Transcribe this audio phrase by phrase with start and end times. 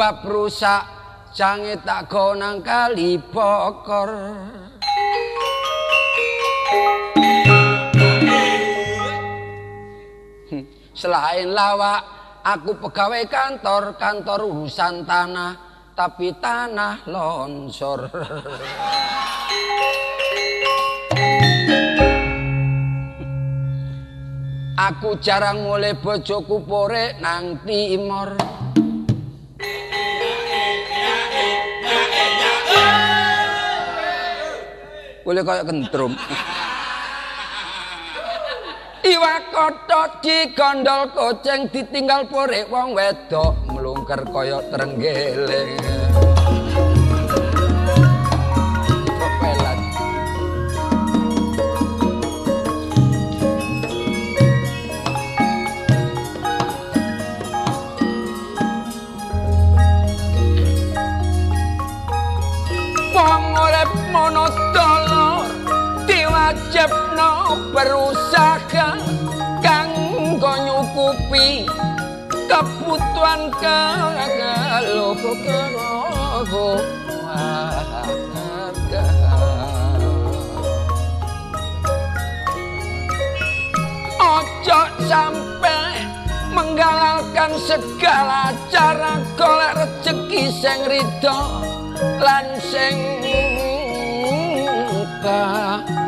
[0.00, 0.82] sebab rusak
[1.36, 4.08] jange tak gonang kali bokor
[10.96, 12.00] Selain lawak,
[12.40, 15.52] aku pegawai kantor, kantor urusan tanah,
[15.92, 18.08] tapi tanah longsor.
[24.80, 28.59] aku jarang mulai bojoku pore nang timor.
[35.30, 36.18] Boleh kayak kentrum.
[39.06, 45.99] Iwak kotok digondol kucing ditinggal pore wong wedok mlungker kaya trenggeleng.
[67.80, 68.92] Berusaha
[69.64, 71.64] kanggo nyukupi
[72.44, 75.16] kebutuhan karo
[77.24, 79.08] warga
[84.20, 86.04] Ojo sampai
[86.52, 91.64] menggalalkan segala cara golek rezeki sing ridho
[92.20, 92.96] lan sing
[95.00, 95.99] Mula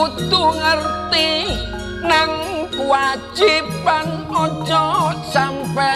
[0.00, 1.60] kudu ngerti
[2.08, 2.32] nang
[2.72, 5.92] kewajiban ojo sampe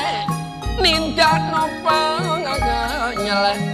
[0.77, 1.65] nindakno
[3.17, 3.65] nyelek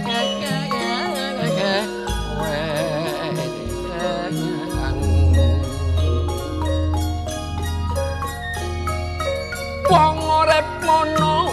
[9.91, 11.51] wong urip mono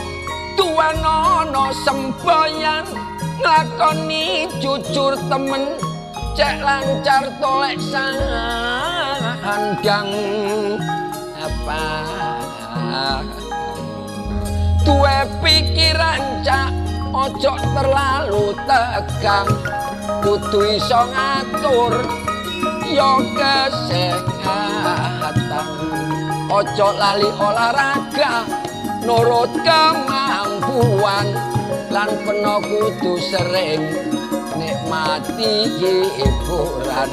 [0.55, 2.87] tuwanono semboyan
[3.43, 5.88] nglakoni jujur temen
[6.37, 8.79] cek lancar tolek sandang
[11.39, 11.87] apa?
[14.83, 16.71] Duwe pikiran cak
[17.13, 19.49] ojo terlalu tegang.
[20.25, 21.93] Kudu iso ngatur
[22.89, 25.37] yo kesehatan.
[26.49, 28.49] Ojo lali olahraga
[29.05, 31.37] nurut kemampuan.
[31.93, 33.85] Lan peno kudu sering
[34.58, 37.12] nikmati hiburan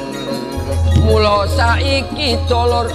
[1.06, 2.90] mula saiki dolur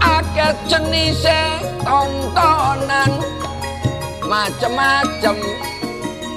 [0.00, 3.12] akeh jenise tontonan.
[4.24, 5.36] Macem-macem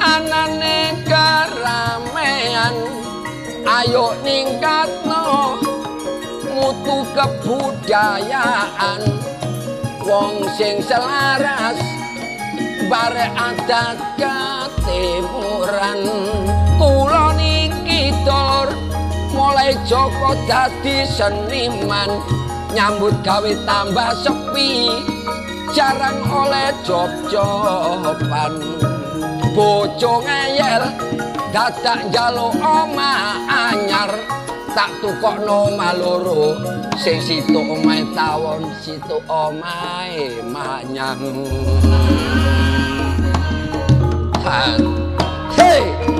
[0.02, 2.76] anane keramean.
[3.64, 5.56] Ayo ningkatno
[6.52, 9.02] mutu kebudayaan.
[10.04, 11.80] Wong sing selaras
[12.92, 16.02] bare adat katimuran.
[16.82, 17.33] Kula
[18.24, 18.68] niki dor
[19.36, 22.10] mulai joko dadi seniman.
[22.74, 24.90] Nyambut gawe tambah sepi
[25.76, 28.54] jarang oleh job-joban.
[29.54, 30.84] Bojo ngeyel
[31.54, 34.10] dadak njaluk oma anyar.
[34.74, 36.58] Tak tukokno maloro
[36.98, 41.22] sing situ omahe tawon situ omahe manyang.
[45.54, 46.13] Hey!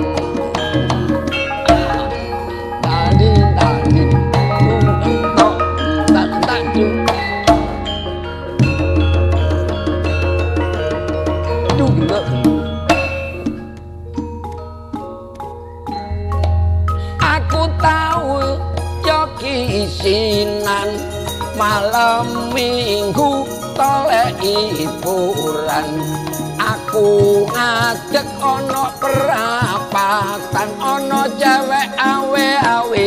[27.64, 33.06] Ngadeg ana perapatan ana cewek awe-awe.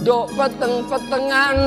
[0.00, 1.58] Nduk peteng-petengan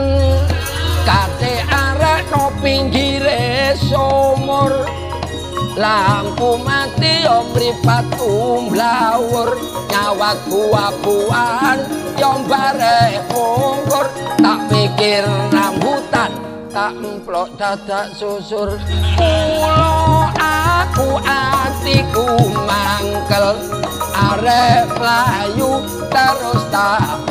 [1.05, 4.73] kate arek no pinggire sumur.
[5.77, 9.55] Lampu mati om mripat umblawur
[9.93, 11.79] nyawat buah-buahan
[12.17, 14.09] yom bare ungkur
[14.41, 16.33] tak pikir rambutan
[16.73, 18.75] tak emplok dadak susur.
[19.15, 22.25] Kula aku atiku
[22.65, 23.53] mangkel
[24.17, 27.29] arep layu terus tak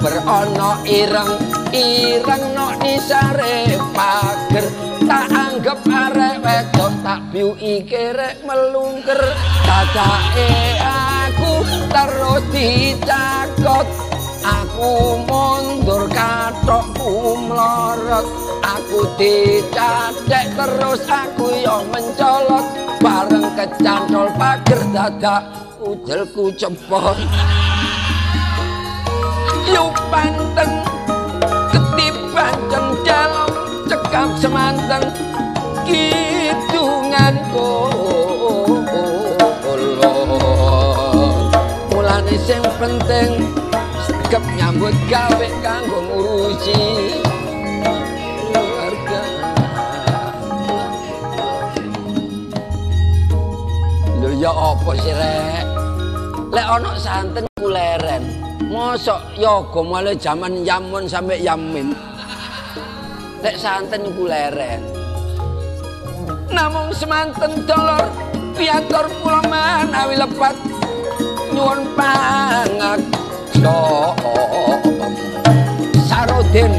[0.00, 1.36] berono ireng
[1.76, 4.66] ireng no disare pager.
[5.06, 9.20] Tak anggap arek wedok tak biu iki rek melungker.
[9.66, 11.52] Dadake aku
[11.92, 14.05] terus dicakot
[14.46, 18.26] aku mundur katokku mlorot
[18.62, 22.62] aku dicadek terus aku yo mencolot.
[22.96, 25.42] Bareng kecantol pager dadak
[25.84, 27.18] ujelku cepot
[29.68, 30.80] yu panteng
[31.70, 33.32] ketiban cendel
[33.84, 35.12] cekap semanten
[35.84, 37.68] kidunganku
[41.92, 43.44] mulane sing penting
[44.26, 46.74] segep nyambut gawe kanggo ngurusi
[48.42, 49.22] keluarga.
[54.18, 55.64] Lho ya apa sih rek?
[56.50, 58.26] Lek ana santen kuleren
[58.66, 61.94] mosok yoga mulai zaman yamun sampai yamin.
[63.46, 64.82] Lek santen kuleren.
[66.50, 68.10] Namung semanten dolor
[68.58, 70.58] piatur kula manawi lepat
[71.54, 71.86] nyuwun
[73.66, 74.14] pangaksa
[76.06, 76.72] Sarudin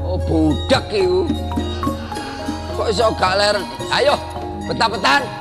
[0.00, 1.24] Oh budak iku.
[2.76, 4.14] Kok iso gak leren Ayo
[4.68, 5.39] betah-betahan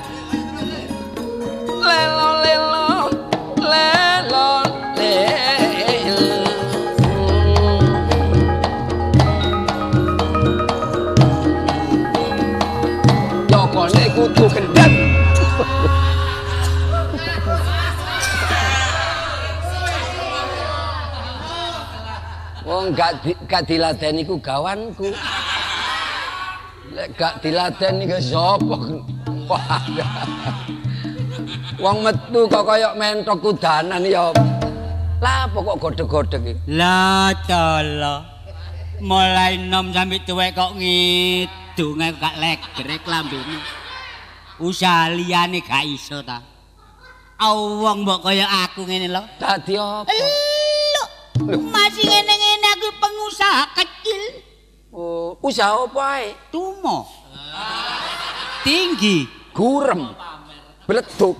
[22.89, 25.13] Gak di, gak diladeni ku gawanku.
[26.89, 28.77] Lek gak diladeni ke sapa?
[31.79, 34.33] Wong metu kok kaya mentok kudanan ya.
[35.21, 36.53] Lah apa kok godheg-godheg iki?
[36.75, 38.25] Lah cala.
[38.99, 43.61] Mulai nom sampe tuwek kok ngidunge gak legrek lambene.
[44.59, 46.41] Usaha liyane gak iso ta.
[47.39, 49.23] Awong mbok kaya aku ngene lho.
[49.39, 50.11] Dadi apa?
[50.11, 51.03] Lho,
[51.71, 52.38] masih ngene-ngene
[53.29, 54.23] pengusaha kecil.
[54.89, 56.33] Oh, usaha apa ae?
[56.49, 57.05] Tumo.
[58.65, 59.29] Tinggi.
[59.53, 60.17] Gurem.
[60.89, 61.37] Bleduk.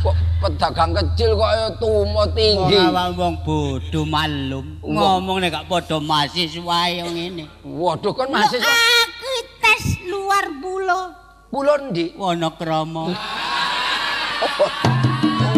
[0.00, 2.80] Kok pedagang kecil kok ya tumo tinggi.
[2.88, 4.80] Wong wong bodho malum.
[4.80, 7.44] Ngomong nek gak padha mahasiswa yo ngene.
[7.68, 11.12] Waduh kan mahasiswa Aku tes luar pulau.
[11.52, 12.16] pulau ndi?
[12.16, 13.12] Wonokromo.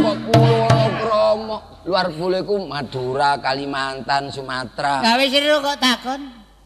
[0.03, 0.17] Kok
[1.31, 1.63] Kromo?
[1.87, 4.99] Luar pulau iku Madura, Kalimantan, Sumatera.
[4.99, 6.21] Gawe seru kok takon.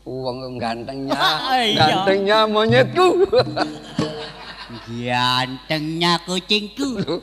[0.08, 1.20] Wong gantengnya,
[1.60, 2.00] Iya.
[2.00, 3.24] gantengnya monyetku.
[5.04, 7.20] Gantengnya kucingku.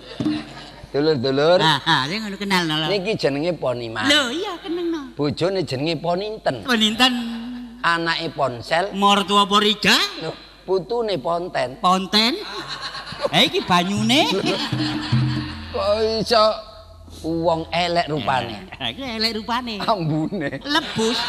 [0.94, 2.86] Dulur-dulur, Ah, ah, sing ngono kenal no.
[2.86, 4.06] niki jenenge Poniman.
[4.06, 5.10] Lho, iya kenal.
[5.18, 6.62] Bojone jenenge Poninten.
[6.62, 7.14] Peninten
[7.82, 10.30] Anake Ponsel, mertua Porija, lho,
[10.70, 11.82] putune Ponten.
[11.82, 12.38] Ponten.
[13.32, 14.26] Eh iki banyune.
[15.70, 15.88] Kok
[16.20, 16.42] iso
[17.24, 18.56] wong elek rupane?
[18.92, 19.76] Iki elek rupane.
[19.82, 20.50] Ambune.
[20.60, 21.20] Lebus.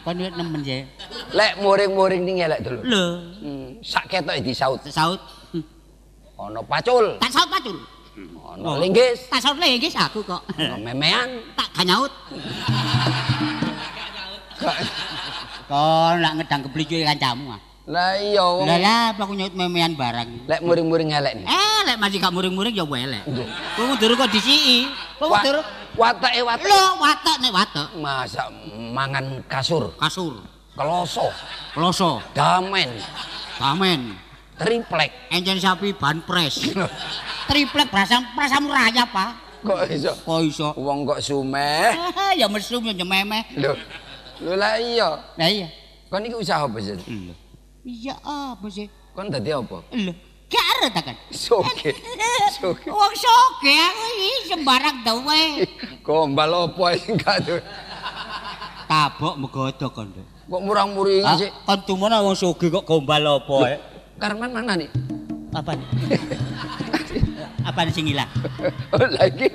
[0.00, 0.80] Kon wis nemen ya.
[1.30, 2.82] Lek muring-muring ning elek dulur.
[2.82, 3.04] Lho,
[3.38, 4.80] Hmm, sak ketoke disaut.
[4.88, 5.20] saut.
[5.52, 5.62] Hmm,
[6.36, 7.76] Ana pacul, Tak saut pacul.
[8.50, 10.40] ana linggis, Tak saut lenggis aku kok.
[10.56, 11.44] ana memean.
[11.52, 12.12] Tak ganyaut.
[15.70, 17.60] Kon lak ngedang keplicu kancamu ah.
[17.88, 20.46] Lah iya wong Lah lah aku nyaut memean barang.
[20.46, 21.42] lek muring-muring elek.
[21.42, 23.24] Eh, lek masih gak muring-muring ya welek.
[23.74, 24.86] Kowe ndur kok disiki.
[25.16, 25.56] Kowe Wa- ndur.
[25.90, 26.64] Watake watak.
[26.64, 27.88] Lho, watok nek watok.
[27.98, 30.38] Masa mangan kasur, Kasur,
[30.70, 31.34] keloso,
[31.74, 32.94] kloso, damen,
[33.58, 34.14] damen,
[34.54, 35.10] triplek.
[35.28, 36.62] encen sapi ban pres.
[37.50, 39.30] Triplek brasam prasamu rayap, Pak.
[39.60, 40.12] Kok iso?
[40.22, 40.68] Kok iso?
[40.78, 41.90] Wong kok sumeh.
[42.38, 43.58] ya mesum ya nyememeh.
[43.58, 43.74] Lho.
[44.38, 45.10] Lho lah iya.
[45.34, 45.66] Lah iya.
[46.06, 46.94] Kon iki usaha apa sih?
[47.80, 48.92] Iya apa sih?
[49.16, 49.80] Kon dadi apa?
[49.96, 50.12] Lho,
[50.46, 51.16] gak ada ta kan?
[51.32, 51.96] Soge.
[52.52, 52.88] Soge.
[52.92, 55.40] Wong soge aku iki sembarang dawe.
[56.06, 57.60] Gombal apa sing gak tuh?
[58.84, 60.08] Tabok megodok kon.
[60.50, 61.48] Kok murang-muring Ah, sih?
[61.64, 63.78] Kon tumono wong soge kok gombal apa eh?
[64.20, 64.90] Karman mana nih?
[65.56, 65.88] Apa nih?
[67.68, 68.28] Apa sing ilang?
[69.20, 69.46] Lagi.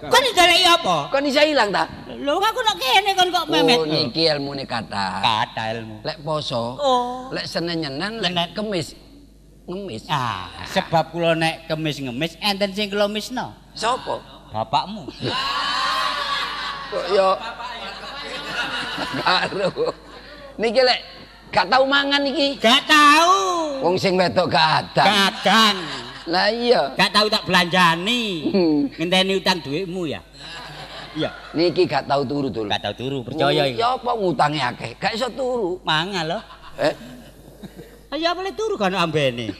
[0.00, 0.96] Kon digoleki apa?
[1.12, 1.84] Kon bisa hilang ta?
[2.08, 3.76] Lho aku nak kene kon kok memet.
[3.76, 5.20] Oh, niki ilmune kata.
[5.20, 6.00] Kata ilmu.
[6.00, 7.28] Lek poso, Oh.
[7.28, 7.84] lek Senin.
[7.84, 8.96] lek Kemis
[9.68, 10.02] ngemis.
[10.08, 13.52] Ah, sebab kula nek kemis ngemis enten sing kula misno.
[13.76, 14.18] Sopo?
[14.50, 15.04] Bapakmu.
[16.90, 17.28] Kok yo
[19.22, 19.68] karo.
[20.58, 21.00] Niki lek
[21.52, 22.56] gak tau mangan iki.
[22.58, 23.36] Gak tahu.
[23.84, 25.04] Wong sing wedok gak ada.
[25.06, 25.76] Kadang
[26.28, 26.92] Lah iya.
[26.98, 28.52] gak tahu tak belanjani.
[28.52, 28.78] Hmm.
[28.92, 30.20] Ngenteni utang duitmu ya.
[31.16, 31.30] Iya.
[31.56, 32.68] Niki gak tau turu dul.
[32.68, 33.80] Gak tau turu, percaya iki.
[33.80, 35.80] Ya apa ngutange akeh, gak iso turu.
[35.82, 36.40] Mangan lho.
[36.80, 36.94] Eh,
[38.10, 39.54] Ayo boleh turu kan ambene.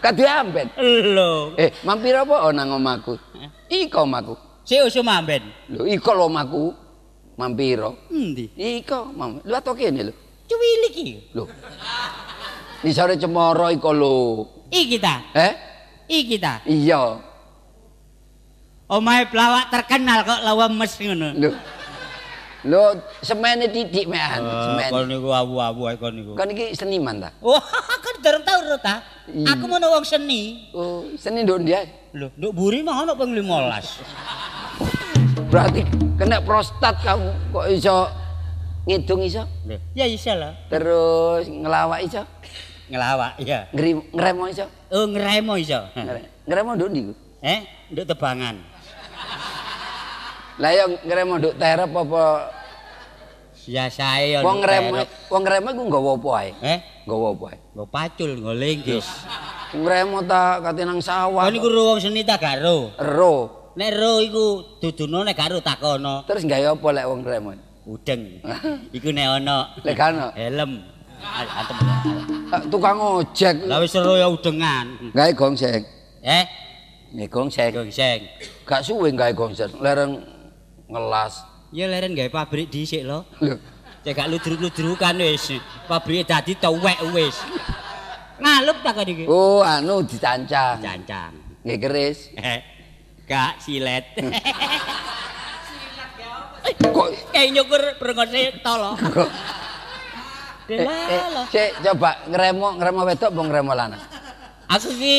[0.00, 0.72] Kadhe amben.
[1.12, 1.52] Lho.
[1.60, 3.20] Eh, mampir apa nang omahku?
[3.68, 4.34] Iko omahku.
[4.64, 5.44] Si usum amben.
[5.68, 6.72] Lho, iko lho omahku.
[7.36, 7.80] Mampir.
[8.12, 8.48] Endi?
[8.56, 9.40] Iko, mam.
[9.44, 10.14] Lu ato kene lho.
[10.48, 11.08] Cuwili iki.
[11.36, 11.44] Lho.
[12.80, 14.12] Di sore cemara iko lho.
[14.70, 15.14] Iki ta.
[15.34, 15.52] Eh?
[16.06, 16.62] Iki ta.
[16.64, 17.18] Iya.
[18.90, 21.28] Omahe pelawak terkenal kok lemes ngono.
[21.38, 21.50] Lho.
[22.60, 22.92] Lho,
[23.24, 25.16] semene titik mean, Kon semene.
[25.16, 26.36] niku awu-awu ae kon niku.
[26.36, 27.32] Kan iki seniman ta?
[27.40, 27.62] Wah,
[28.04, 29.00] kan durung tau ro ta.
[29.32, 29.56] Iya.
[29.56, 30.68] Aku mau wong seni.
[30.76, 31.88] Oh, seni nduk ndi ae?
[32.12, 35.48] Lho, nduk buri mah ono ping 15.
[35.48, 35.80] Berarti
[36.20, 37.96] kena prostat kamu kok iso
[38.84, 39.48] ngidung iso?
[39.64, 40.52] Lho, ya iso lah.
[40.68, 42.28] Terus ngelawak iso?
[42.90, 43.70] Ngelawak, iya.
[43.70, 44.66] Ngeri, ngeremo iso?
[44.90, 45.80] Oh, ngremo iso.
[46.42, 47.00] Ngeremo nduk ndi?
[47.38, 48.58] Eh, nduk tebangan.
[50.58, 52.24] Lah ya ngeremo nduk terep apa
[53.60, 54.38] Biasae yo.
[54.42, 54.82] wong terep.
[55.30, 56.50] wong ngeremo iku nggawa apa ae?
[56.58, 57.58] Eh, Nggawa apa ae?
[57.70, 59.06] nggo pacul, nggo linggis.
[59.70, 61.46] Ngeremo ta kate nang sawah.
[61.46, 62.90] Kon niku ro wong seni ta garo.
[62.98, 63.34] ero.
[63.78, 64.44] Nek ro iku
[64.82, 66.26] duduno nek garo takono.
[66.26, 67.50] Terus gawe apa lek wong ngeremo?
[67.86, 68.42] Udeng.
[68.90, 70.28] Iku nek ono Lek kan ono.
[70.34, 70.72] helm.
[71.20, 72.39] Ayo, Antem.
[72.50, 75.14] Eh, tukang ojek Lah wis ro ya udengan.
[75.14, 75.82] gawe gongseng.
[76.20, 76.44] Eh,
[77.10, 77.70] Nggih gongseng.
[77.70, 78.20] gongseng.
[78.66, 79.70] Gak suwe gawe gongseng.
[79.78, 80.18] Lereng
[80.86, 81.46] ngelas.
[81.70, 83.22] Ya leren gawe pabrik dhisik lho.
[84.02, 85.54] Cek gak ludruk-ludrukan wis.
[85.86, 87.38] Pabrike dadi tuwek wis.
[88.40, 89.24] Ngalup tak kok iki.
[89.28, 90.80] oh anu dicancang.
[90.80, 91.32] Cancang.
[91.62, 92.18] Nggih keris.
[92.34, 92.60] Eh,
[93.30, 94.10] Gak silet.
[96.82, 98.98] Kok Kayak nyukur brengose tolo.
[100.76, 104.02] Eh, eh, sik coba ngeremo ngeremo wedok apa ngeremo lanang?
[104.70, 105.16] Aku ki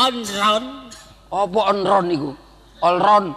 [0.00, 0.66] on round.
[1.32, 2.30] Apa onron iku?
[2.82, 3.32] Olron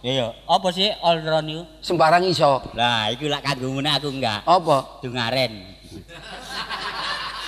[0.00, 1.62] Iya, apa sih all round iku?
[1.84, 2.64] sembarang iso.
[2.72, 4.40] Lah, iku lak kanggo ngene aku enggak.
[4.48, 4.96] Apa?
[5.04, 5.52] Dungaren.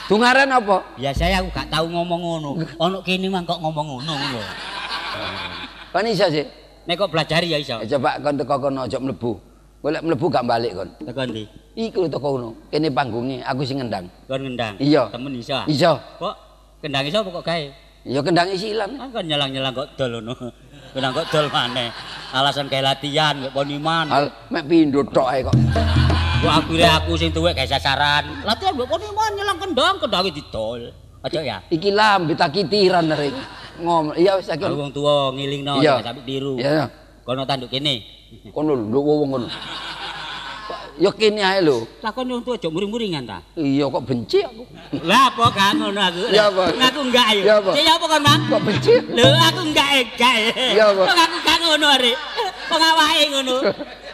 [0.05, 0.85] Dungaren apa?
[1.00, 2.50] Biasanya aku gak tahu ngomong ngono.
[2.76, 4.41] Ono kene mah kok ngomong ngono ngono.
[5.97, 6.45] Kan iso sih.
[6.85, 7.81] Nek kok belajar ya iso.
[7.81, 9.33] Eh, coba kon teko kono aja mlebu.
[9.81, 10.88] Golek mlebu gak balik kon.
[11.09, 11.49] Tekan ndi?
[11.73, 12.50] Iku teko kono.
[12.69, 14.05] Kene panggungnya aku sing ngendang.
[14.29, 14.76] Kon ngendang.
[14.76, 15.09] Iya.
[15.09, 15.57] Temen iso.
[15.64, 15.97] Iso.
[16.21, 16.35] Kok
[16.85, 17.64] kendang iso apa kok gawe?
[18.05, 18.91] Ya kendang isilan.
[19.00, 20.35] Ah kan nyelang-nyelang kok dol ngono.
[20.93, 21.88] Kendang kok dol maneh.
[22.37, 24.05] Alasan kayak latihan kok poniman.
[24.12, 25.57] Hal mek pindho tok ae kok.
[26.45, 28.45] Kok akhire aku sing tuwek gawe sasaran.
[28.45, 30.93] Latihan kok poniman nyelang kendang kendange didol.
[31.25, 31.57] Aja ya.
[31.73, 33.33] Iki lambe tak kitiran rek.
[33.81, 34.52] Ngomong iya wis.
[34.52, 36.61] Aku wong tuwa ngilingno jangan sampai tiru.
[36.61, 36.93] Iya.
[37.25, 38.05] Kono tanduk kene.
[38.52, 39.49] Kono lho wong ngono.
[41.01, 41.89] Ya kene ae lho.
[42.05, 43.39] Takon wong tuwa aja muring-muringan ta.
[43.57, 44.63] Iya kok benci aku.
[45.09, 46.23] Lah apa gak ngono aku?
[46.29, 46.65] Ya, apa?
[46.69, 47.43] Ngaku enggak ayo.
[47.49, 47.71] Ya, apa?
[47.81, 48.41] Ya apa kon, Mang?
[48.53, 48.93] Kok benci?
[49.09, 50.35] Lho aku enggak enggak.
[50.77, 51.03] Ya, apa?
[51.09, 52.17] Kok aku gak ngono arek.
[52.69, 53.55] Kok awake ngono.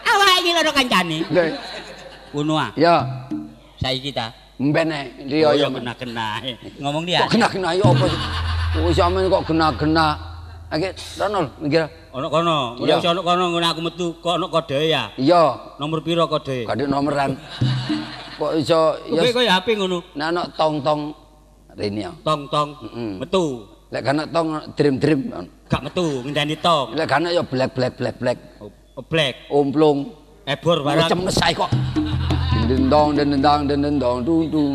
[0.06, 1.18] Awake iki lho kancane.
[1.34, 1.42] Lho,
[2.28, 2.70] Ngono ah.
[2.78, 2.94] Ya,
[3.80, 4.30] Saiki ta.
[4.58, 5.06] mben ae.
[5.26, 6.42] Riyo ya kena-kena.
[6.78, 7.26] Ngomong dia.
[7.26, 8.06] Kok kena-kena ya apa?
[8.86, 10.06] Wis sampean kok kena-kena.
[10.68, 11.88] Oke, Ronol, mikir.
[12.12, 12.76] Ono kono.
[12.76, 15.08] Ora iso ono kono ngene aku metu kok ono kode ya.
[15.16, 16.68] Iya, Nomor piro kode?
[16.68, 17.40] gak ada nomeran.
[18.36, 19.98] Kok iso ya Kowe koyo HP ngono.
[20.12, 21.16] nek ana tong-tong
[21.72, 22.12] rene ya.
[22.20, 22.68] Tong-tong
[23.16, 23.64] metu.
[23.88, 25.20] Lek kana tong dream-dream.
[25.72, 26.92] Gak metu ngendani tong.
[26.92, 28.38] Lek kana ya black black black black.
[28.60, 28.68] Oh,
[29.08, 29.48] Black.
[29.48, 30.12] Omplung.
[30.44, 31.08] Ebor barang.
[31.08, 31.70] Cemes ae kok.
[32.68, 34.74] Dendong dendang dendong dung dung.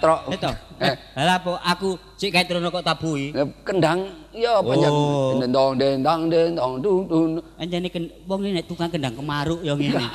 [0.00, 0.20] Trok.
[0.80, 3.36] Eh, Lah apa aku sik kae trono kok tabui.
[3.36, 4.00] ya kendang
[4.32, 4.88] ya banyak.
[4.88, 5.36] Oh.
[5.36, 7.36] Dendong dendang dendong dung dung.
[7.60, 10.00] Anjane ken wong nek tukang kendang kemaruk ya ngene.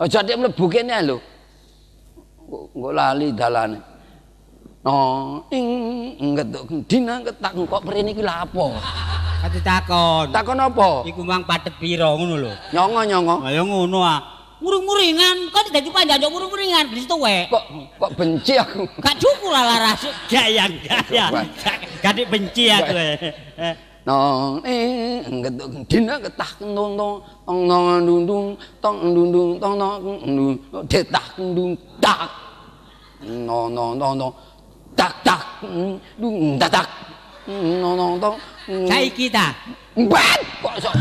[0.00, 1.20] Aja dia mlebu kene lho.
[2.48, 3.76] Engko lali dalane.
[4.88, 8.64] Oh, ing ngetuk dina ketak kok mrene iki lha apa?
[9.44, 10.32] Kate takon.
[10.32, 11.04] Takon apa?
[11.04, 12.52] Iku mang patet piro ngono lho.
[12.72, 13.44] Nyongo-nyongo.
[13.44, 14.37] Lah ya ngono ah.
[14.58, 17.46] Muring-muringan, kok dadi panjang yo muring-muringan wis tuwek.
[17.46, 18.82] Kok kok benci aku.
[18.98, 21.46] Gak cukup lah laras gayan gaya.
[22.02, 22.94] Gak benci aku.
[22.98, 23.74] eh.
[24.02, 27.86] Nong eh ngetuk dina ketak tong tong tong tong
[28.80, 30.52] tong dung dung tong tong dung
[30.88, 32.26] detak dung tak.
[33.28, 34.28] No no no no.
[34.98, 35.62] Tak tak
[36.18, 36.88] dung tak tak.
[37.46, 38.36] No no tong.
[38.90, 39.54] Saiki ta.
[39.94, 40.94] Ban kok sok.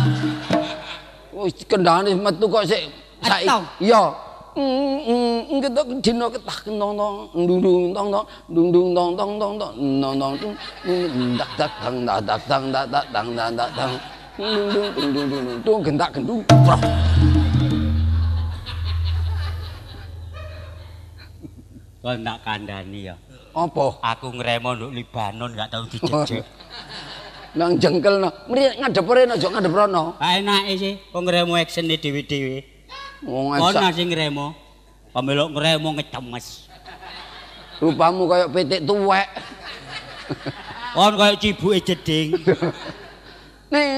[1.42, 2.86] Wis kendane metu kok sik
[3.22, 3.58] saiki.
[3.80, 4.04] Iya.
[4.58, 9.54] Mm, ketok dina ketak tong tong dung dung tong tong dung dung tong tong tong
[9.62, 10.54] tong tong tong tung
[11.38, 13.94] dak dak tang dak dak tang dak dak tang dak dak tang
[14.42, 16.82] dung dung dung dung dung dung gendak gendung Prok.
[22.02, 23.16] Kon tak kandhani ya.
[23.58, 26.46] apa Aku ngremo nduk Libanon gak tau dijejek.
[27.58, 28.30] Nang jengkelno.
[28.50, 30.14] Mriki ngadep rene aja ngadep rono.
[30.22, 32.77] Ha enake sih kok ngremo action dhewe-dhewe.
[33.26, 33.98] Wong esak.
[33.98, 34.54] sing ngremo.
[35.14, 36.70] Pamelok ngremo ngecemes.
[37.82, 39.28] Rupamu kaya pitik tuwek.
[40.94, 42.38] Kon kaya cibuke jeding.
[43.74, 43.94] Ning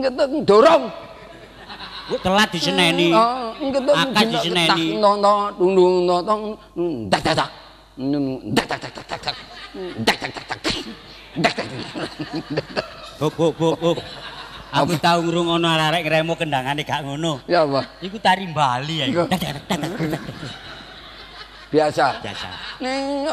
[0.00, 0.88] ngetek dorong.
[2.04, 3.12] Kok telat diseneni.
[3.12, 4.86] Oh, ngetek Akad diseneni.
[5.00, 6.42] Tong tong dung dung tong tong
[7.08, 7.50] dak dak dak.
[8.52, 9.36] Dak dak dak dak dak dak.
[10.04, 10.60] Dak dak dak dak.
[11.40, 11.54] Dak.
[13.20, 13.98] Buk buk buk buk.
[14.74, 17.38] Aku tau ngrungokno arek ngremo kendangane gak ngono.
[17.46, 17.86] Ya apa?
[18.02, 19.06] Iku tari Bali ya.
[21.70, 22.04] Biasa.
[22.18, 22.48] Biasa.
[22.82, 23.26] Ning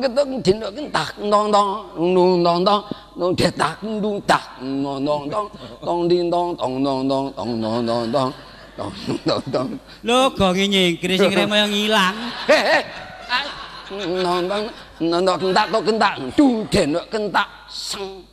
[0.00, 2.82] ngetek dino kentak tong tong dung tong tong
[3.16, 5.46] tong detak dung tak tong tong tong
[5.80, 8.30] tong ding tong tong tong tong tong tong tong tong
[8.76, 8.92] tong
[9.24, 9.68] tong tong
[10.04, 12.16] Lho gonge nyingkris sing ngremo yang ilang.
[12.48, 12.84] Hei,
[14.24, 14.62] nonton
[15.00, 18.24] nonton kentak to kentak du deno kentak seng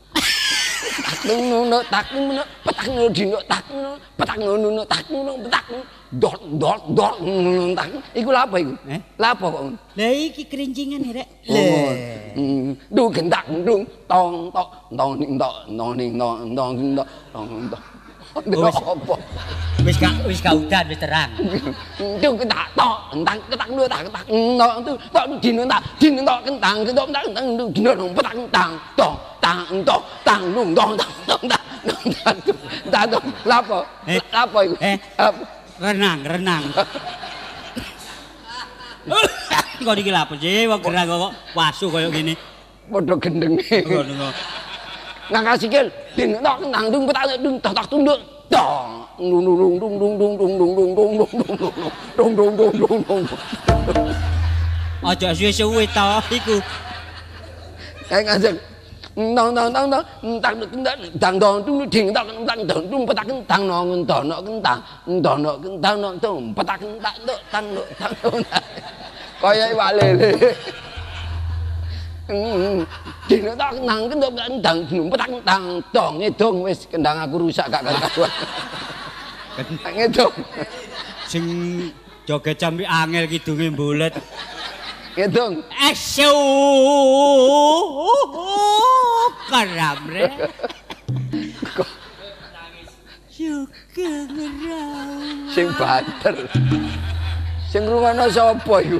[0.90, 5.66] tak ngono tak ngono petak ngono dino tak ngono petak ngono ngono, tak ngono petak
[6.10, 8.74] dot dot dot ngono tak iku lha apa iku?
[8.90, 9.00] Eh?
[9.22, 9.62] lha apa kok
[10.00, 11.28] Lah iki kerincingan rek.
[11.52, 11.92] Oh,
[12.40, 17.08] hmm, du kentak dung tong tok tong ning tok tong ning tong tong ning tok
[17.34, 17.84] tong tok
[18.38, 19.16] Oh, wis apa?
[19.82, 21.32] Wis gak wis gak udan wis terang.
[21.98, 24.26] Entuk tak tok, entang ketak lu tak ketak.
[24.30, 28.34] Entuk tu, tok din tak din tok kentang entuk tak entuk entuk din entuk petak
[28.38, 28.72] kentang.
[28.94, 31.62] Tok tang entuk tang lu entuk tang tang tak
[32.94, 33.80] Tak tok lapo?
[34.30, 34.76] Lapo eh, iku?
[34.78, 34.98] Eh.
[35.80, 36.64] Renang, renang.
[39.80, 40.68] Kok iki lapo sih?
[40.68, 42.36] Kok gerak kok wasu koyo ngene.
[42.92, 43.80] Padha gendenge.
[43.88, 44.28] Ngono.
[45.30, 47.08] Ngangkat sikil, di nó to cái tăng dung
[47.44, 48.20] dung tak tak được.
[48.52, 51.48] Dong, dung dung dung dung dung dung dung dung dung dung
[52.18, 54.08] dung dung dung dung dung dung.
[55.04, 56.60] Aja suwe-suwe to iku.
[58.10, 58.54] Cái ngajak
[59.16, 63.28] tang tang tang tang tang tang tang tang tung ting tang tang tang tung patak
[63.48, 64.82] tang no ngun to no kun tang
[65.24, 66.80] to no kun tang no tung patak
[67.52, 68.16] tang no tang
[69.42, 70.08] kaya wale
[72.30, 72.86] le
[73.28, 74.02] ting no tang nang
[74.62, 78.32] tang tung patak tang tong ngedong wis kendang aku rusak gak karuan
[79.98, 80.36] ngedong
[81.30, 81.46] Sing
[82.26, 84.18] joget cambi angel kidunge mbulet.
[85.14, 86.34] ngedong Asu.
[89.46, 90.26] Karam re.
[93.30, 95.54] Juga ngerau.
[95.54, 96.36] sing banter
[97.70, 99.00] sing rungono sapa iku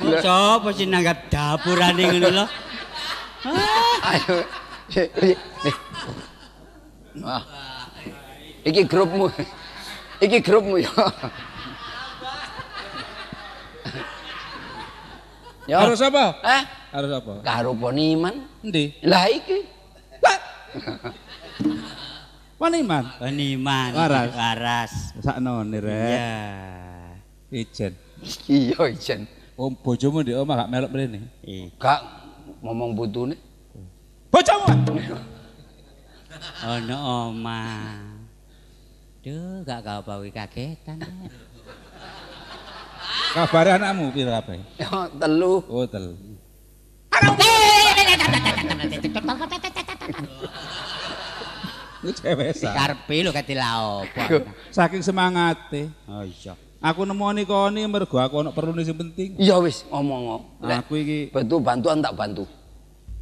[0.00, 2.46] Sapa sing nanggap dapurane ngono lho?
[4.02, 4.34] Ayo
[4.88, 5.76] si- si- nih.
[7.20, 7.42] ah
[8.62, 9.26] iki grupmu
[10.20, 10.92] iki grupmu ya
[15.68, 16.24] ya Harus apa?
[16.42, 17.32] eh Harus apa?
[17.44, 18.34] karo poniman
[18.64, 18.96] Endi?
[19.04, 19.58] lah iki
[22.60, 23.08] Waniman.
[23.16, 23.96] Peniman.
[23.96, 24.36] Waras.
[24.36, 24.92] Waras.
[25.24, 26.12] Saknone rek.
[26.12, 26.36] Ya.
[27.48, 27.96] Ijen.
[28.52, 29.24] iya ijen
[29.60, 31.20] Om bojomu di omah gak melok mrene.
[31.76, 32.00] Gak
[32.64, 33.36] ngomong butune
[34.32, 34.72] Bojomu.
[36.80, 36.96] Ono
[37.28, 38.00] omah.
[39.20, 40.96] Duh, gak kau bawi kagetan.
[43.36, 44.64] Kabare anakmu pira kabeh?
[44.80, 44.88] ya
[45.20, 46.16] telu Oh, tel.
[52.00, 52.72] Lu cewek sa.
[52.72, 54.40] Karpe lho kate la opo.
[54.72, 55.92] Saking semangate.
[56.08, 56.56] Oh iya.
[56.80, 59.36] Aku nemoni koni mergo aku ono perlu sing penting.
[59.36, 62.48] iya wis ngomong lek Aku iki bantu bantuan tak bantu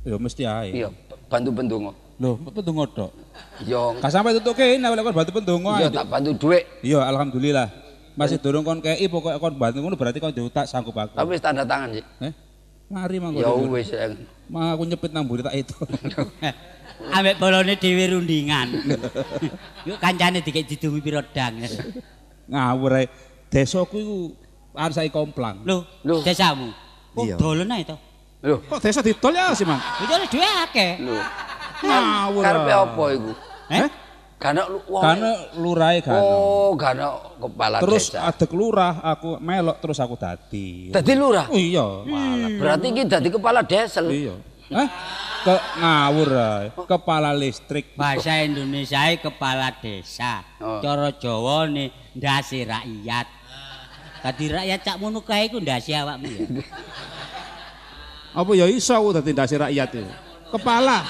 [0.06, 0.70] ya mesti ae.
[0.72, 0.88] iya
[1.26, 3.10] bantu pendonga Loh, pendonga tok.
[3.62, 5.72] iya Gak sampai tutup kene nek kon bantu pendonga.
[5.76, 5.94] iya ae.
[5.94, 7.66] tak bantu duit Iya, alhamdulillah.
[8.14, 11.18] Masih durung kon kei pokoknya kon bantu ngono berarti kon diutak sanggup aku.
[11.18, 12.32] tapi wis tanda tangan sih Eh?
[12.88, 13.42] Mari mangko.
[13.42, 14.06] ya wis ya.
[14.46, 15.74] Mah aku nyepit nang mburi tak itu.
[17.14, 18.70] Ambek bolone dhewe rundingan.
[19.86, 21.58] Yuk kancane dikek didumi piro dang.
[22.48, 23.06] Ngawur ae.
[23.48, 24.16] Desaku iku
[24.76, 25.64] arep saiki komplang.
[25.64, 26.20] Lho, Lho.
[26.22, 26.68] desamu.
[27.16, 27.34] Oh, Iya.
[27.36, 27.96] dolen ae to.
[28.44, 29.80] Lho, Kok desa ditol ya sih, Mang?
[29.80, 30.90] Ana dhewe akeh.
[31.02, 31.16] lho.
[31.78, 32.42] Ngawur.
[32.44, 33.30] Karepe apa iku?
[33.70, 33.88] Eh?
[34.38, 35.02] Gana lu wong.
[35.02, 36.14] Karena lurahe kan.
[36.14, 37.10] Oh, gana
[37.42, 38.30] kepala Terus desa.
[38.30, 40.94] adek lurah aku melok terus aku dadi.
[40.94, 41.50] Dadi lurah.
[41.50, 41.82] Oh iya.
[42.54, 43.98] Berarti iki dadi kepala desa.
[44.06, 44.38] Iya.
[44.70, 44.88] Hah?
[45.42, 46.66] Ke ngawur ae.
[46.86, 47.98] Kepala listrik.
[47.98, 50.46] Bahasa Indonesia kepala desa.
[50.62, 50.78] Oh.
[50.78, 53.26] Cara Jawa ne ndase rakyat.
[54.18, 56.40] Dadi rakyat cak ngono kae iku ndase awakmu ya.
[58.38, 60.12] Apa ya iso dadi ndase rakyat itu.
[60.52, 61.04] Kepala.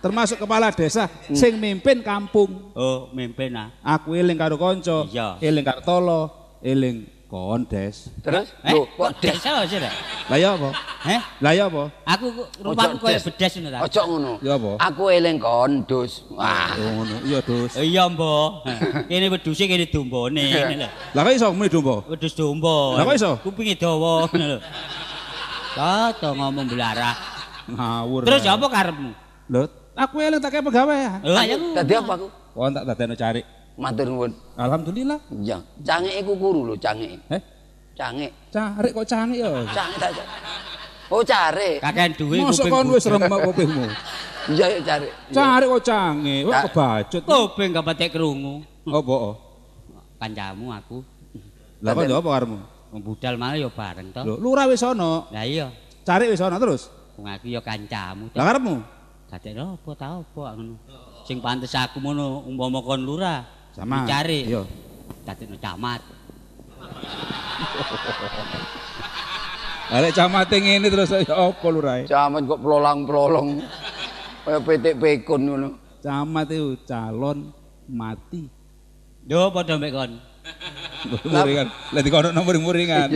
[0.00, 2.70] Termasuk kepala desa sing mimpin kampung.
[2.76, 3.74] Oh, mimpin ah.
[3.82, 5.08] Aku eling karo kanca,
[5.42, 6.22] eling karo tolo,
[6.62, 8.10] eling kondes.
[8.22, 9.92] Terus Eh, lho kok kok des desa sih, Rek?
[10.30, 10.70] Lah ya apa?
[11.02, 11.20] Heh?
[11.42, 11.82] Lah ya apa?
[12.06, 13.24] Aku kok rupaku koyo des.
[13.26, 13.78] bedes ngono ta.
[13.82, 14.32] Ojo ngono.
[14.42, 14.70] Ya apa?
[14.78, 16.12] Aku eling kondus.
[16.30, 16.70] Wah.
[16.78, 17.16] Oh ngono.
[17.26, 17.72] Iya, Dus.
[17.74, 18.50] Eh, Iya, Mbok.
[19.10, 20.42] Kene wedhuse kene dombone.
[21.14, 22.06] Lah kok iso muni domba?
[22.06, 22.76] Wedhus domba.
[22.94, 23.30] Lah, kok iso?
[23.42, 24.58] Kupinge dawa ngono lho.
[25.74, 27.14] Tata ngomong belarah.
[27.66, 28.22] Ngawur.
[28.22, 29.10] Terus apa karepmu?
[29.50, 29.62] Lho,
[29.94, 31.18] aku eling tak kaya pegawean.
[31.26, 32.26] Lah ya Tadi apa aku?
[32.54, 33.42] Kon tak dadekno cari.
[33.76, 34.32] Matur nuwun.
[34.56, 35.20] Alhamdulillah.
[35.44, 37.20] Ya, cangik iku kuru lho, cangik.
[37.28, 37.40] Eh,
[37.92, 38.32] Cangik.
[38.48, 39.50] cari kok cangik ya.
[39.68, 40.12] Cangik tak.
[41.06, 41.78] Oh, cari.
[41.78, 43.84] Kakean duwe Mosok kon wis remek kupingmu.
[44.46, 45.08] Iya, ya cari.
[45.28, 47.22] Cari kok cangik, kok Ca- kebacut.
[47.24, 48.54] Kuping gak patek krungu.
[48.86, 49.12] Apa?
[49.12, 49.34] oh?
[50.16, 50.98] Kancamu aku
[51.84, 52.58] Lah kok apa karemu?
[52.86, 54.20] wong budal malah ya bareng to.
[54.24, 55.28] Lho, lurah wis ana.
[55.28, 55.68] Lah iya,
[56.00, 56.88] Cari wis ana terus.
[57.16, 58.32] wong aku ya kancamu.
[58.32, 58.76] Lah karepmu?
[59.28, 60.74] Dadek apa ta apa ngono.
[61.26, 63.55] Sing pantes aku ngono umpama kon lurah.
[63.76, 64.08] Sama.
[64.08, 64.40] Dicari.
[64.48, 64.64] Iya.
[65.28, 66.00] Dadekno camat.
[69.86, 72.00] Lah lek camate ngene terus ya apa lurah?
[72.08, 73.48] Camat kok pelolang-pelolong.
[74.48, 75.68] Kaya petik pekun ngono.
[76.00, 77.52] Camat itu calon
[77.84, 78.48] mati.
[79.28, 80.12] Yo padha mbek kon.
[81.28, 81.68] Muringan.
[81.92, 83.12] Lah dikono nomor muringan.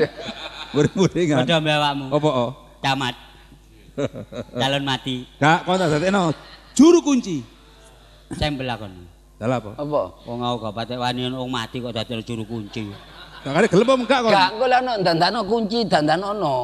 [0.77, 1.41] Muring-muringan.
[1.41, 2.07] Padha mbek awakmu.
[2.13, 2.51] Apa oh?
[2.85, 3.17] Camat.
[4.61, 5.25] Calon mati.
[5.41, 6.37] Gak kon tak dadekno
[6.77, 7.41] juru kunci.
[8.37, 9.20] Sembel kon.
[9.41, 9.73] Lah apa?
[9.73, 10.03] Apa?
[10.29, 12.93] Wong aku gak patek wani wong mati kok dadekno juru kunci.
[13.41, 14.33] Gak kare gelem apa enggak kon?
[14.37, 16.55] Gak, engko ono dandano kunci, dandano ono.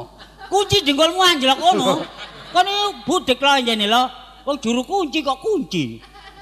[0.52, 2.04] Kunci jenggolmu anjlok kono.
[2.52, 4.02] Kon iki budek lho njene lho.
[4.44, 5.84] Wong juru kunci kok kunci.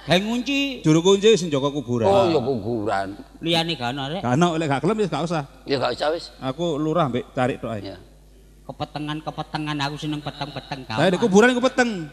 [0.04, 2.04] Gawe ngunci Juru kunci sing jaga kuburan.
[2.04, 3.08] Oh, ya kuburan.
[3.38, 4.20] liyane gak ono rek.
[4.26, 5.44] Gak ono lek gak gelem wis gak usah.
[5.70, 6.24] Ya gak usah wis.
[6.42, 7.94] Aku lurah mbek cari tok ae.
[7.94, 7.96] Ya.
[8.66, 10.98] Kepetengan-kepetengan aku seneng peteng-peteng kau.
[10.98, 12.10] Lah di kuburan iku peteng.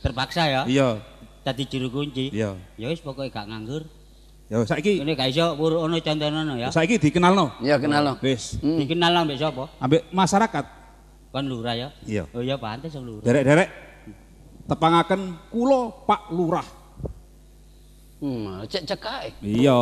[0.00, 0.62] Terpaksa ya.
[0.64, 1.00] Iya,
[1.40, 2.28] Dadi juru kunci.
[2.30, 2.52] iya.
[2.76, 3.88] Ya wis pokoke gak nganggur.
[4.50, 6.68] Ya saiki Ini gak iso pur ono contohno ya.
[6.68, 7.56] saiki dikenalno.
[7.64, 8.14] Ya kenal lo.
[8.20, 8.76] Wis, Hmm.
[8.76, 9.70] Dikenal ambek sapa?
[9.78, 10.64] ambek masyarakat.
[11.30, 11.88] Kon lurah ya.
[12.04, 12.26] Iya.
[12.34, 13.24] Oh ya pantes wong lurah.
[13.24, 13.68] Derek-derek
[14.66, 16.66] tepangaken kula Pak Lurah.
[18.20, 19.32] Hmm, cek cekae.
[19.40, 19.78] Iya,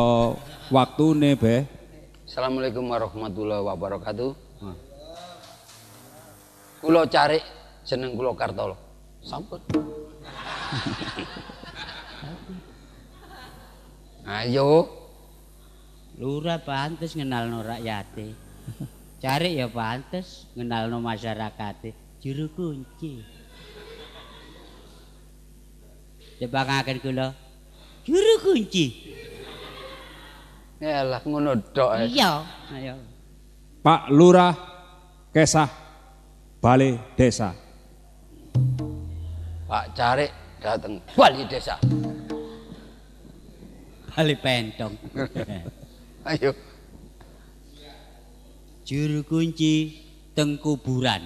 [0.71, 1.67] waktune be.
[2.23, 4.31] Assalamualaikum warahmatullahi wabarakatuh.
[6.79, 7.41] Kulo cari
[7.83, 8.77] jeneng kulo Kartolo.
[9.19, 9.59] Sampun.
[14.29, 14.85] Ayo,
[16.21, 18.37] Lurah pantes ngenalno rakyate.
[19.23, 22.21] Cari ya pantes ngenalno masyarakate.
[22.21, 23.25] Juru kunci.
[26.37, 27.33] Jebangaken kula.
[28.05, 29.17] Juru kunci.
[30.77, 32.05] yalah ngono tok.
[32.05, 32.45] Iya,
[32.77, 32.95] ayo.
[33.81, 34.53] Pak Lurah
[35.33, 35.67] Kesah
[36.61, 37.49] Balai Desa.
[39.65, 40.29] Pak cari
[40.61, 41.81] dateng Bali desa.
[44.19, 44.99] Bali pentong.
[46.27, 46.51] Ayo.
[48.83, 49.95] Juru kunci
[50.35, 51.23] teng kuburan.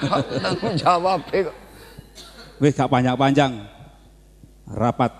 [0.00, 1.56] Kok tanggung jawab e kok.
[2.64, 3.60] Wis gak panjang-panjang.
[4.72, 5.12] Rapat.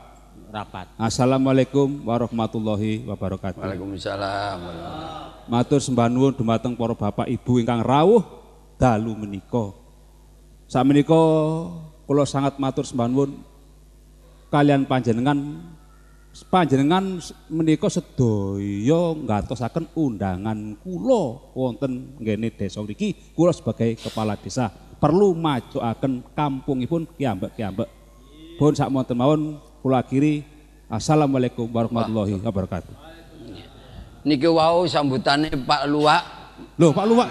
[0.49, 0.97] Rapat.
[0.97, 3.61] Assalamualaikum warahmatullahi wabarakatuh.
[3.61, 4.59] Waalaikumsalam.
[5.45, 8.25] Matur sembah nuwun dumateng para bapak ibu ingkang rawuh
[8.81, 9.77] dalu menika.
[10.73, 11.21] Sakmenika
[12.09, 13.50] kula sangat matur sembah nuwun
[14.51, 15.63] kalian panjenengan
[16.51, 25.33] panjenengan menika sedaya ngatosaken undangan kula wonten nggene desa niki kula sebagai kepala desa perlu
[25.33, 27.89] majuaken kampungipun kiambek-kiambek.
[28.61, 30.45] Pun sak monten mawon kula akhiri
[30.91, 32.91] Assalamualaikum warahmatullahi wabarakatuh.
[34.27, 36.23] Niki wau sambutane Pak Luwak,
[36.77, 37.31] Loh Pak Luwak.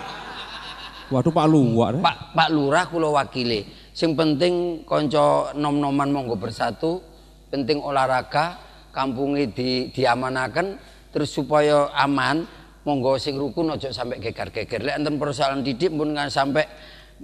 [1.12, 2.00] Waduh Pak Luwak.
[2.00, 3.68] Pak Pak Lurah kula wakile.
[3.92, 7.04] Sing penting kanca nom-noman monggo bersatu,
[7.50, 8.58] penting olahraga,
[8.94, 10.78] kampunge di diamanaken
[11.10, 12.46] terus supaya aman,
[12.86, 14.82] monggo sing rukun aja sampai geger-geger.
[14.86, 16.66] Lek enten persoalan didik pun nggak sampai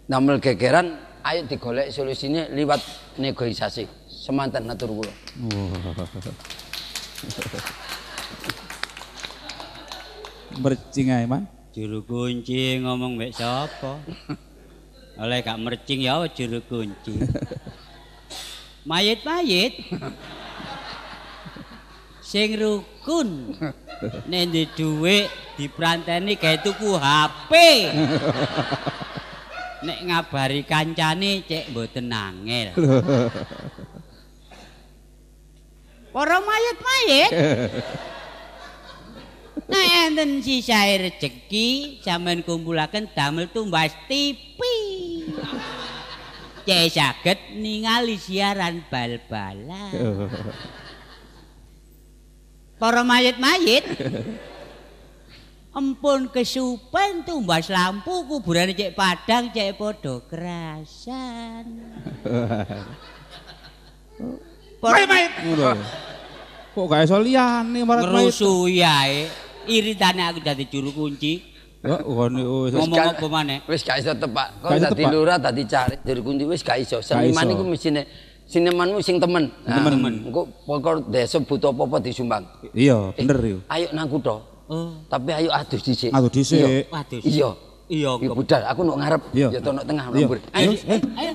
[0.10, 2.82] damel gegeran, ayo digolek solusine liwat
[3.22, 3.86] negosiasi.
[4.10, 5.14] Semanten natur kula.
[10.56, 11.28] Mercing ae.
[11.76, 14.00] Juru kunci ngomong mbek sapa?
[15.22, 17.20] Oleh gak mercing ya juru kunci.
[18.86, 19.74] Mayit-mayit.
[22.22, 23.58] Sing rukun.
[24.30, 25.26] Nek ndek dhuwit
[25.58, 27.52] dipranteni gawe tuku HP.
[29.86, 32.78] Nek ngabari kancane cek mboten angel.
[36.14, 37.32] Para mayit-mayit.
[39.66, 44.62] Nek enten sisae rejeki sampean kumpulaken damel tumbas TV.
[46.66, 49.94] Cek saged ningali siaran bal-balan.
[52.82, 53.86] Para mayit-mayit.
[55.72, 61.66] Ampun kesupen tumbas lampu kuburan cek padang cek padha kerasan.
[64.84, 65.32] Mayit-mayit.
[66.76, 68.34] Kok gak iso liyane marat mayit.
[68.34, 69.32] Ngerusu yae.
[69.70, 71.55] Iritane aku dadi juru kunci.
[71.86, 73.58] Wis Ngomong apa maneh?
[73.70, 74.48] Wis gak iso tepak.
[74.58, 76.98] Kok dadi lurah dadi cari dari kunci wis gak iso.
[77.06, 78.02] Seniman iku mesine
[78.50, 79.54] sinemanmu sing temen.
[79.66, 80.14] Temen.
[80.26, 82.44] Engko pokok desa butuh apa-apa disumbang.
[82.74, 83.58] Iya, bener yo.
[83.70, 84.42] Ayo nang kutho.
[84.66, 86.10] Oh, Tapi ayo adus dhisik.
[86.10, 86.58] Adus dhisik.
[86.58, 86.90] Iya.
[86.90, 87.22] waduh.
[87.22, 87.50] Iya.
[87.86, 88.34] Iya, kok.
[88.34, 89.22] budal, aku nok ngarep.
[89.38, 90.42] Ya to nok tengah lembur.
[90.58, 90.74] Ayo,
[91.22, 91.32] Ayo.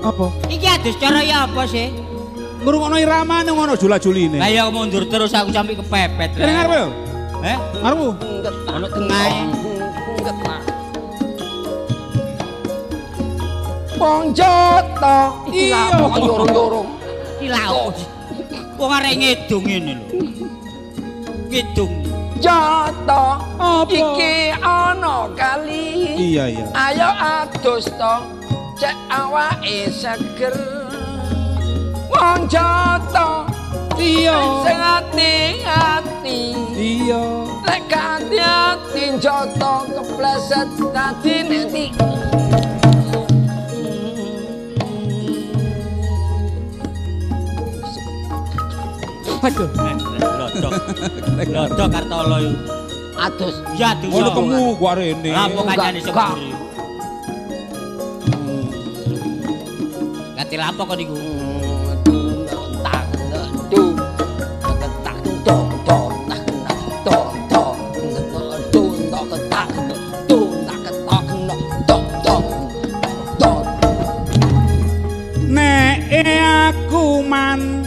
[0.00, 0.26] Apa?
[0.48, 1.92] iki adus cara ya apa sih?
[2.64, 4.40] Ngrungokno iramane ngono jula-juline.
[4.40, 6.36] Lah ya mundur terus aku sampai kepepet.
[6.36, 6.86] Kene ngarep yo.
[7.40, 7.56] Eh?
[7.80, 8.08] Ngarepmu.
[8.20, 8.54] Enggak.
[8.68, 9.28] Ono tengah.
[10.16, 10.60] Enggak.
[14.00, 15.18] Wong Joto.
[15.52, 15.82] Iya.
[15.92, 16.88] Kok yorong-yorong.
[17.36, 17.98] Iki laos.
[18.80, 20.06] Wong arek ngedung ngene lho.
[21.52, 21.92] Ngedung.
[22.40, 23.24] Joto.
[23.60, 23.92] Apa?
[23.92, 26.16] Iki ana kali.
[26.16, 26.66] Iya, iya.
[26.72, 28.14] Ayo adus to.
[28.80, 30.56] Cek awake seger.
[32.08, 33.44] Wong Joto.
[34.00, 34.40] Iya.
[34.64, 36.40] Sing ati-ati.
[36.72, 37.24] Iya.
[37.68, 41.84] Lek hati-hati Joto kepleset dadi nanti.
[49.44, 49.68] Aduh.
[49.76, 49.96] Eh,
[50.40, 50.72] Lodok.
[51.52, 52.38] Lodok Kartolo.
[53.20, 53.56] Adus.
[53.76, 54.08] Ya tuh.
[54.08, 55.30] Ngono ketemu gua rene.
[55.36, 56.59] Lampu kancane Enggak, sepuri.
[60.50, 61.14] Ganti lampu kok niku.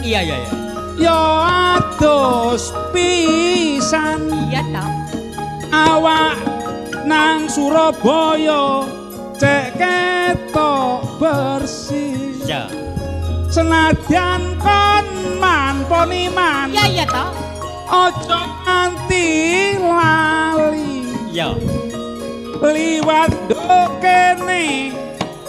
[0.04, 0.50] Iya iya iya.
[1.00, 1.20] yo
[1.74, 4.88] adus pisan Iya toh.
[5.72, 6.36] awak
[7.08, 8.84] nang Surabaya
[9.40, 12.03] cek ketok bersih Ya.
[13.54, 15.06] Senadyan kon
[15.38, 17.30] man poniman Iya iya toh.
[17.86, 19.26] ojo nganti
[19.78, 21.54] lali Iya.
[22.58, 23.62] liwat do
[24.02, 24.90] kene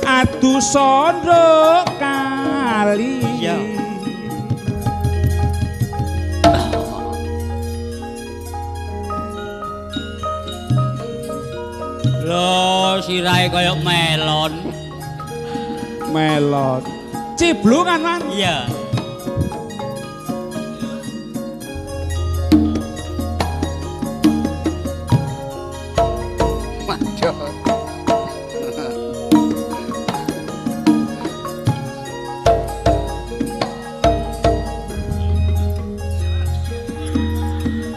[0.06, 3.58] adu sondo kali Iya.
[12.26, 14.54] Lho, sirahe kaya melon.
[16.14, 16.95] melon
[17.36, 18.64] ciblungan man Iya.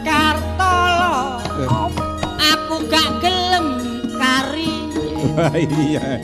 [0.03, 1.87] Kartolo,
[2.37, 3.67] aku gak gelem
[4.17, 4.73] kari.
[5.87, 6.19] Iya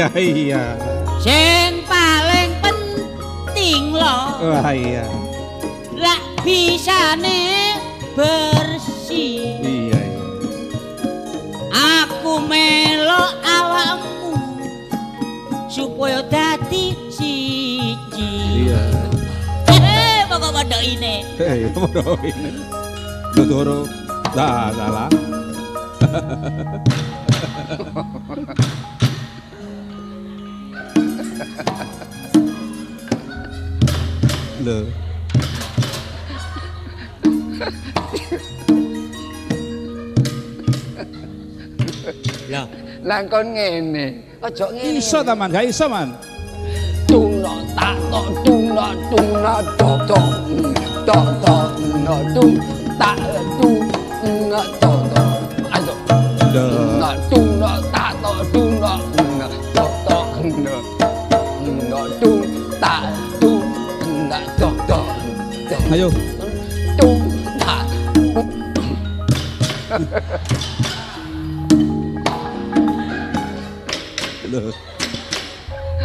[0.00, 0.64] iya iya.
[1.20, 5.04] Sing paling penting lo wah iya.
[5.92, 7.76] lak bisane
[8.16, 9.60] bersih.
[9.60, 10.24] Iya iya.
[12.00, 14.40] Aku melok awakmu
[15.68, 18.32] supaya dadi siji.
[18.64, 18.84] Iya.
[19.68, 21.28] Eh pokok padha ini.
[21.36, 22.56] Eh bodoh ini.
[23.36, 23.84] Dodoro
[24.32, 25.12] dah salah
[34.60, 34.84] Loh.
[42.50, 42.66] lah
[43.00, 44.20] Langkon ngene.
[44.44, 45.00] Aja ngene.
[45.00, 46.12] Iso ta man, gak iso man.
[47.08, 50.28] Tungno tak tok tungno tungno tok tok
[51.08, 51.68] tok tok
[52.04, 52.54] no tung
[53.00, 53.16] tak
[53.56, 55.36] tungno tok tok.
[55.72, 55.94] Ayo.
[56.52, 57.49] Tungno tungno
[65.90, 66.06] Ayo.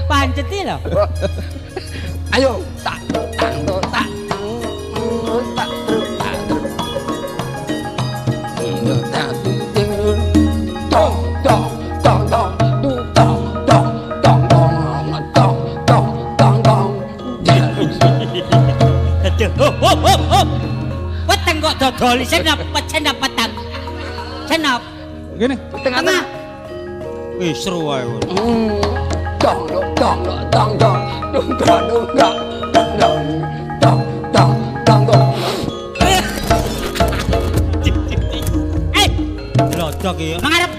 [0.10, 0.78] Pancet iki lho.
[2.34, 2.65] Ayo.
[22.16, 23.52] Kok dodol senap senap petang.
[24.48, 24.82] Senap.
[25.36, 25.56] Gini.
[25.84, 26.24] Tengah.
[27.36, 28.08] Wis seru ae.
[28.32, 28.80] Hmm.
[29.44, 31.00] Tong do tong do tong tong
[31.36, 32.38] dung dong dung dong
[32.72, 33.24] dong dong
[33.84, 34.02] tong
[34.32, 34.54] tong
[34.88, 35.28] tong tong.
[38.96, 39.10] Eh,
[39.76, 40.40] lodok iki.
[40.40, 40.75] Nang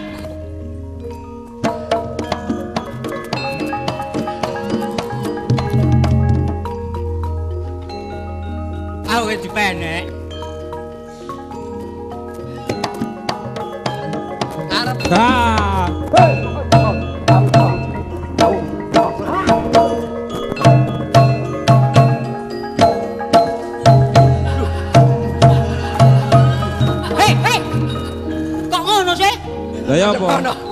[30.15, 30.39] apa?
[30.39, 30.66] Ono.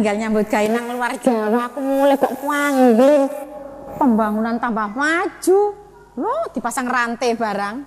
[0.00, 3.28] Tinggal nyambut gawe nang luar jalan aku mulai kok panggil.
[4.00, 5.76] Pembangunan tambah maju.
[6.16, 7.84] Loh, dipasang rantai barang.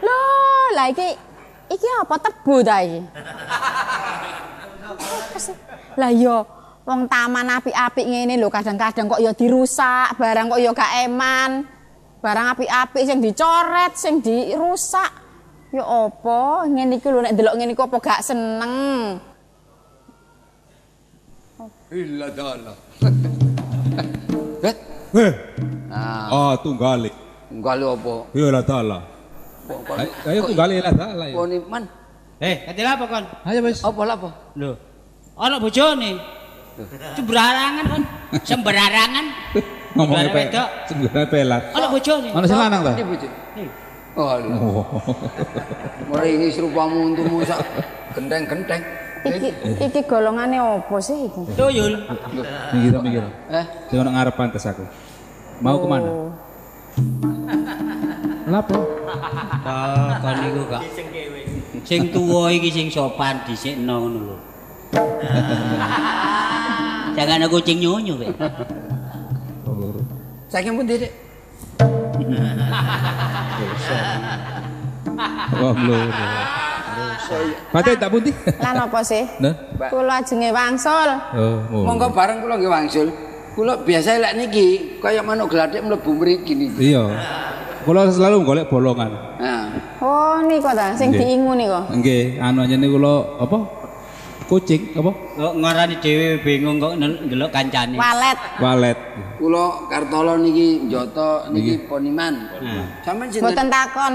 [0.00, 1.12] Loh, lah iki
[1.68, 3.04] iki apa tebu sih?
[6.00, 6.48] Lah yo
[6.88, 11.68] wong taman apik-apik ngene lho kadang-kadang kok ya dirusak, barang kok ya gak eman.
[12.24, 15.12] Barang apik-apik sing dicoret, sing dirusak.
[15.76, 16.64] Ya apa?
[16.64, 18.72] Ngene iki lho nek delok ngene iki apa gak seneng.
[21.88, 22.72] Illa dala.
[24.60, 24.74] Eh?
[25.16, 25.32] Eh.
[25.88, 27.08] Ah, ah tunggali.
[27.48, 28.14] Tunggali apa?
[28.36, 28.98] Illa dala.
[30.28, 31.24] Ayo tunggali illa dala.
[31.32, 31.88] Kon man.
[32.44, 33.24] Eh, kate apa kon?
[33.48, 33.80] Ayo wis.
[33.80, 34.20] Apa lah?
[34.60, 34.76] Lho.
[35.40, 36.20] Ana bojone.
[37.16, 38.02] Sembrarangan kon.
[38.44, 39.24] Sembrarangan.
[39.96, 40.68] Ngomong e pelat.
[41.32, 41.62] Pelat.
[41.72, 42.28] Ana bojone.
[42.36, 42.92] Ana sing lanang ta?
[43.00, 43.64] Iki bojone.
[44.12, 44.84] Oh.
[46.12, 47.64] Mulai ini serupa muntumu sak
[48.12, 48.84] gendeng-gendeng.
[49.24, 49.48] Iki
[49.82, 51.42] iki golongane apa sih iki?
[51.58, 51.98] Tuyul.
[52.74, 53.24] Minggir minggir.
[53.50, 54.84] Eh, Sing ono ngarep pantes aku.
[55.58, 56.06] Mau kemana?
[56.06, 56.30] Oh.
[58.48, 58.78] Lapo?
[58.78, 60.82] Oh, kon niku kok.
[61.84, 64.36] Sing tuwa iki sing sopan dhisikno ngono lho.
[67.18, 68.30] Jangan aku kucing nyonyo, Pak.
[70.48, 71.12] saking pundi, Dik?
[75.58, 75.98] Oh, lho.
[77.72, 78.30] Pate tak pundi?
[78.60, 79.24] Lah napa sih?
[79.42, 79.54] Nah.
[79.88, 81.10] Kula ajenge wangsul.
[81.36, 81.82] Oh, oh.
[81.84, 83.08] Monggo bareng kula nggih wangsul.
[83.54, 86.94] Kula biasa lek niki kaya manuk gladhek mlebu mriki niki.
[86.94, 87.04] Iya.
[87.84, 89.10] Kula selalu golek bolongan.
[89.38, 89.64] Nah,
[89.98, 91.80] Oh, niku ta sing diingu niku.
[91.90, 93.58] Nggih, anu aja niku kula apa?
[94.48, 95.12] Kucing apa?
[95.36, 97.98] Kok ngarani dhewe bingung kok ndelok kancane.
[98.00, 98.38] Walet.
[98.62, 98.98] Walet.
[99.36, 102.34] kula Kartolo niki njoto niki poniman.
[102.62, 103.44] Nah, Sampeyan sinten?
[103.50, 104.14] Boten takon.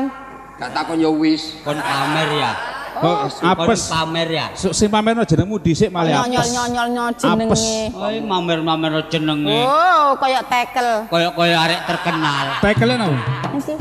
[0.57, 1.59] Gak takon ya wis.
[1.65, 2.51] kon pamer ya.
[2.93, 3.89] Kok Kon apes?
[3.89, 4.45] pamer ya.
[4.53, 6.29] Su- Sing pamerno jenengmu dhisik malah apes.
[6.29, 7.21] Nyonyol-nyonyol Apes.
[7.21, 7.73] jenenge.
[7.91, 9.59] Oi, mamer-mamer jenenge.
[9.59, 11.09] Oh, kaya tekel.
[11.09, 12.45] Kaya-kaya arek terkenal.
[12.61, 13.17] Tekele napa?
[13.53, 13.73] Iki.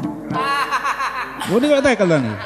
[1.53, 2.37] Oh, ini kok tekel nih?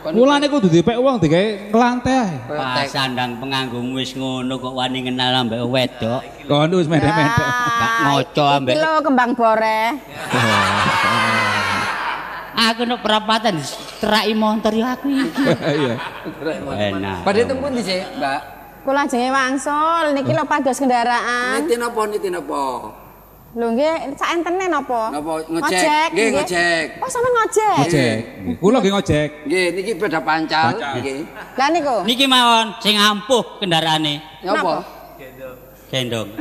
[0.00, 2.32] Mulane kudu dipek wong digawe nglantai ae.
[2.48, 6.24] Kaya Pas sandang penganggung wis ngono kok wani kenal ambek wedok.
[6.48, 7.48] Kono wis mendek-mendek.
[7.76, 8.74] Gak ngoco ambek.
[8.80, 9.80] Lho kembang bore.
[12.60, 13.56] Aku nek perapatan
[14.04, 15.44] teraki montor ya aku iki.
[15.80, 15.96] Iya.
[16.92, 17.24] Enak.
[17.24, 18.40] Padhe teng pundi sih, Mbak?
[18.84, 21.64] Kula ajenge wangsul niki lho pados kendaraan.
[21.64, 22.64] Niti napa niti napa?
[23.56, 25.08] Lho nggih, saentene napa?
[25.08, 26.08] Napa ngojek?
[26.12, 26.86] Nggih, ngojek.
[27.00, 27.76] Oh, sampean ngojek.
[27.88, 28.16] Ojek.
[28.60, 29.28] Kula nggih ngojek.
[29.48, 31.20] Nggih, niki beda pancal nggih.
[31.56, 31.96] Lah niku.
[32.04, 34.20] Niki mawon sing ampuh kendaraane.
[34.44, 34.84] Napa?
[35.88, 36.28] Gendong.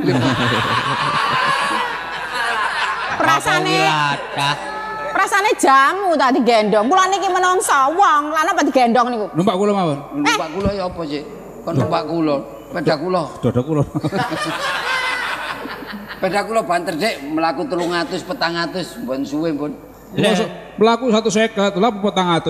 [3.20, 4.79] Prasane Ladah.
[5.12, 6.86] Prasane jamu tadi gendong.
[6.88, 9.26] Kula niki menungsa wong, lan apa digendong niku?
[9.36, 9.98] Numpak kula mawon.
[10.22, 11.22] Numpak kula ya apa sih?
[11.66, 12.36] Kon numpak kula,
[12.74, 13.24] peda kula.
[13.42, 13.84] Dodok kula.
[16.20, 19.72] Peda kula banter Dik, mlaku 300 400 mbon suwe mbon.
[20.76, 22.00] Melaku 150 lha apa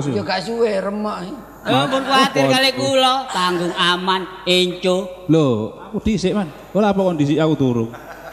[0.01, 1.37] 400 Ya gak suwe remek.
[1.69, 5.27] Oh, pun kuatir kali kula, tanggung aman, enco.
[5.27, 6.47] Lho, aku dhisik, Man.
[6.71, 7.85] Ora apa kondisi aku turu.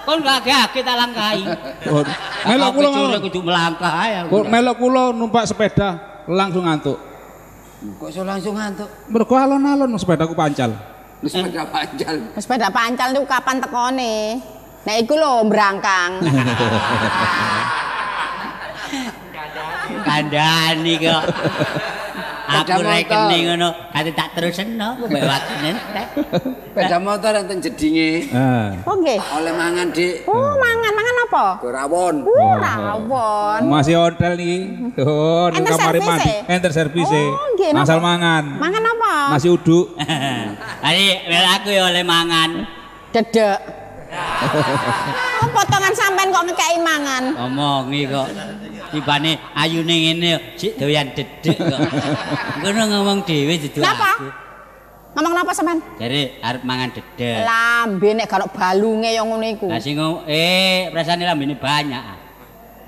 [0.06, 1.42] Kon gagah kita langkahi.
[1.90, 2.06] Oh,
[2.46, 4.22] Melok kula kudu melangkah ae.
[4.22, 4.30] aku.
[4.30, 5.98] Kok melok kula numpak sepeda
[6.30, 6.94] langsung ngantuk.
[7.98, 8.86] Kok iso langsung ngantuk?
[9.10, 10.70] Mergo alon-alon sepedaku pancal.
[11.18, 12.16] Wis sepeda pancal.
[12.38, 14.38] Sepeda pancal niku kapan tekone?
[14.86, 16.22] Nek iku lho brangkang.
[20.06, 21.22] Kandhani kok.
[22.56, 26.06] Sepeda Aku rekening ngono, kate tak terusno mbek waktune entek.
[26.72, 28.32] Peda motor enten jedinge.
[28.32, 28.72] Ah.
[28.88, 29.20] Oh nggih.
[29.20, 30.24] Oleh mangan Dik.
[30.28, 31.44] Oh, mangan, mangan apa?
[31.60, 32.16] Go rawon.
[32.24, 33.60] Uh, rawon.
[33.68, 34.56] Masih hotel nih.
[35.00, 36.34] Oh, ning Enter kamar mandi.
[36.48, 37.12] Enter service.
[37.12, 37.76] Oh?
[37.76, 38.56] Asal mangan.
[38.56, 39.12] Mangan apa?
[39.36, 39.96] Nasi uduk.
[41.30, 42.64] Wel aku ya oleh mangan.
[43.12, 43.85] Dedek.
[45.42, 47.24] Oh, potongan sampean kok ngekeki mangan.
[47.36, 48.28] Ngomongi kok.
[48.88, 51.80] Tibane ayune ngene yo, sik doyan dedek kok.
[52.64, 54.16] Ngono ngomong dhewe dudu Napa?
[55.16, 55.80] Ngomong napa sampean?
[56.00, 57.44] Jare arep mangan dedek.
[57.44, 59.66] Lambe nek gak balunge yo ngono iku.
[59.68, 59.96] Lah sing
[60.28, 62.02] eh rasane lambene banyak.
[62.04, 62.18] ah.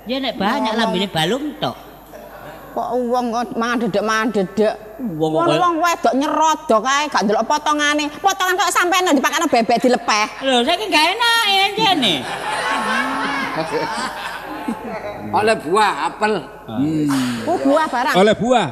[0.09, 1.88] Ya nek banyak lambene balung tok.
[2.69, 4.73] Kok wong kok mangan dedek mangan dedek.
[5.15, 8.05] Wong Wong wong wedok nyerodok kae gak ndelok potongane.
[8.19, 10.25] Potongan kok sampean lho dipakane bebek dilepeh.
[10.45, 12.13] Lho saiki gak enak ya jane.
[15.29, 16.33] Oleh buah apel.
[17.45, 18.15] Oh, buah barang.
[18.17, 18.67] Oleh buah.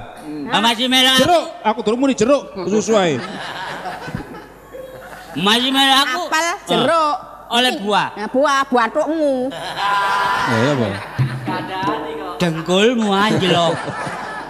[0.49, 1.17] Ah, Masih merah.
[1.21, 1.45] Jeruk.
[1.61, 2.53] Aku turun muni jeruk.
[2.65, 3.21] Susu ae.
[5.37, 6.25] Masih merah aku.
[6.29, 7.15] Apel, jeruk.
[7.47, 8.07] Ah, Oleh buah.
[8.17, 9.47] Nah, buah, buah tukmu.
[9.53, 10.93] Ya ya, Pak.
[12.37, 13.73] Dengkulmu anjlok.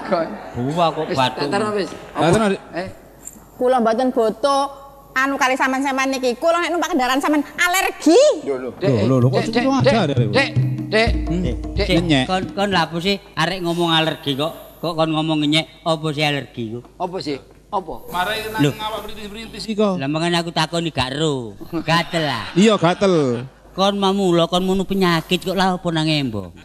[0.08, 0.24] Kok
[0.56, 1.40] Buah kok batu.
[1.48, 1.90] tenan wis.
[2.76, 2.88] Eh,
[3.58, 4.58] Kula mboten boto
[5.12, 6.36] anu kali sampean-sampean niki.
[6.36, 8.20] Kula nek numpak kendaraan sampean alergi.
[8.46, 9.16] lho lho.
[9.20, 10.50] Loh, kok Dek, cuma Dek, aja, Dek, Dek.
[10.88, 11.56] Dek, Dek.
[11.78, 12.26] Cik, Ngenyek.
[12.26, 16.24] kon kon lha apa sih arek ngomong alergi kok kok kon ngomong ngenyek apa sih
[16.24, 16.80] alergi ku?
[16.96, 17.36] Apa sih?
[17.68, 17.94] Apa?
[18.08, 18.72] Mari Loh.
[18.72, 20.00] nang awak berintis-berintis iko.
[20.00, 21.52] Lah makanya aku takoni gak ro.
[21.88, 22.48] Gatel lah.
[22.56, 23.44] Iya gatel.
[23.76, 26.56] Kon mamula kon munu penyakit kok lah apa nang embo.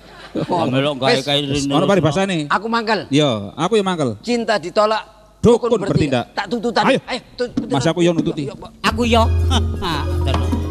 [0.72, 2.48] Melok gawe Wis, kae Ono paribasane.
[2.48, 3.04] Aku mangkel.
[3.12, 4.16] Iya, aku yang mangkel.
[4.24, 6.30] Cinta ditolak, Dukun bertindak.
[6.38, 6.86] Tak tuntutan.
[6.86, 6.98] Ayo.
[7.34, 7.74] tuntutan.
[7.74, 8.46] Mas, aku yo nututi.
[8.46, 8.70] Yo, Pak.
[8.94, 9.26] Aku yo.
[10.26, 10.61] Terus.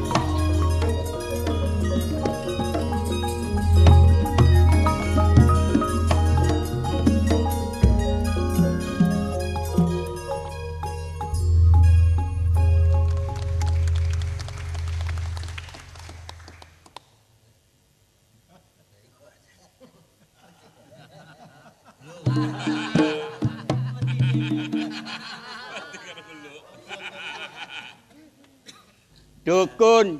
[29.51, 30.15] Dukun.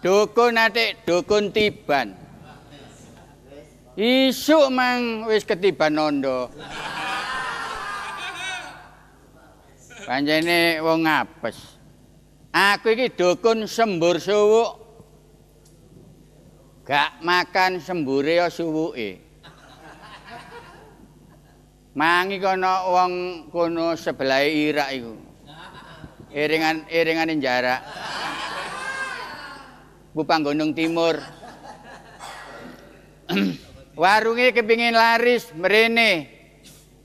[0.00, 2.16] Dukun atik dukun tiban.
[4.00, 6.48] Isuk mang wis ketiban nondo.
[10.08, 11.76] Pancene wong apes.
[12.48, 14.80] Aku iki dukun sembur suwuk.
[16.88, 19.20] Gak makan sembure ya suwuke.
[21.92, 23.12] Mangi kono wong
[23.52, 25.23] kono sebelah Irak iku.
[26.34, 27.80] Iringan iringan jarak.
[30.10, 31.14] Bu Panggonung Timur.
[34.02, 36.26] Warunge kepingin laris mrene.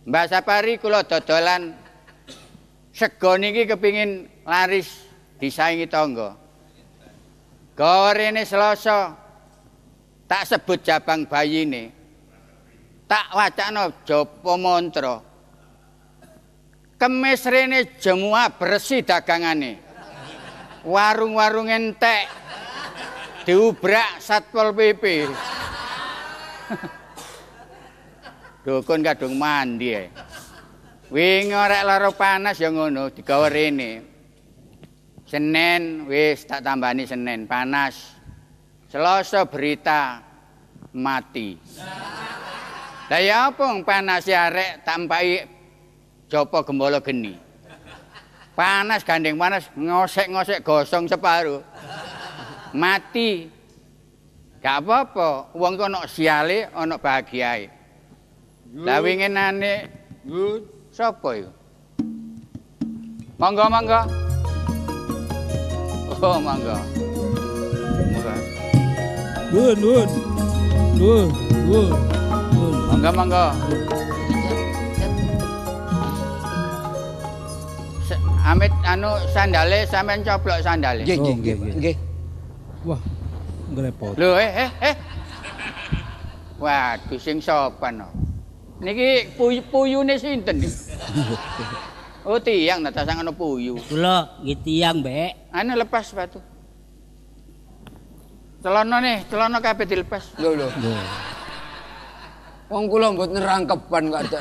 [0.09, 1.77] Mbak Sapari kula dodolan.
[2.89, 5.05] Sego niki kepingin laris
[5.37, 6.33] disaingi tangga.
[7.77, 9.13] Gorene Selasa.
[10.29, 11.93] Tak sebut jabang bayine.
[13.09, 15.28] Tak wacana japa mantra
[16.99, 19.79] Kemis rene jemua bersih dagangane.
[20.83, 22.27] Warung-warung entek
[23.47, 25.03] diubrak Satpol PP.
[28.67, 30.11] Dukun kadung mandi ae.
[31.07, 34.03] Wingi arek lara panas ya ngono digawe rene.
[35.23, 38.19] Senin wis tak tambani Senin panas.
[38.91, 40.19] Selasa berita
[40.91, 41.55] mati.
[43.07, 44.99] Lah ya apa panas arek tak
[46.29, 47.33] Jopo gembala geni.
[48.53, 51.65] Panas gandeng panas ngosek-ngosek gosong separuh.
[52.73, 53.49] mati.
[54.59, 57.71] Gak apa-apa, wong ku ana siale, ana bahagiae.
[58.75, 59.87] Lah winginane
[60.91, 61.51] sapa iku?
[63.39, 64.01] Monggo, monggo.
[66.19, 66.75] Oh, monggo.
[68.11, 68.35] Monggo.
[69.49, 70.09] Nuwun, nuwun.
[70.99, 71.27] Nuwun,
[71.63, 71.87] nuwun.
[72.51, 72.75] nuwun.
[72.91, 73.45] Monggo, monggo.
[78.49, 81.05] Amit anu sandale sampean coplok sandale.
[81.05, 81.73] Nggih, Oh, nggih, nggih, nggih.
[81.77, 81.95] nggih.
[82.81, 83.01] Wah,
[83.69, 84.13] ngrepot.
[84.17, 84.95] Lho, eh, eh, eh.
[86.57, 88.01] Waduh, sing sopan.
[88.01, 88.09] no.
[88.81, 90.69] Niki puy puyune sinten iki?
[92.29, 93.79] Oh, tiang nata sang ana puyu.
[93.89, 95.49] Kula nggih tiyang, Mbek.
[95.49, 96.37] Anu lepas sepatu.
[98.59, 100.35] Celana nih, celana kabeh dilepas.
[100.37, 100.67] Lho lho.
[102.69, 104.39] Wong kula mboten rangkepan kok ada.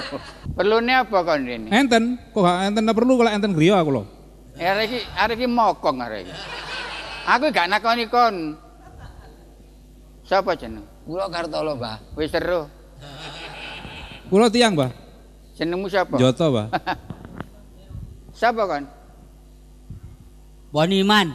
[0.52, 1.68] Perlune apa kon rene?
[1.72, 4.02] Enten, kok enten ora perlu kalau enten griya aku lho.
[4.60, 6.34] Arek iki arek iki mokong arek iki.
[7.24, 8.56] Aku gak nakoni kon.
[10.28, 10.84] Sapa jeneng?
[11.08, 11.96] Kula Kartolo, Mbah.
[12.20, 12.68] Wis seru.
[14.28, 14.92] Kula tiang, Mbah.
[15.56, 16.20] Jenengmu sapa?
[16.20, 16.68] Joto, Mbah.
[18.40, 18.84] Sapa kon?
[20.68, 21.32] Boniman.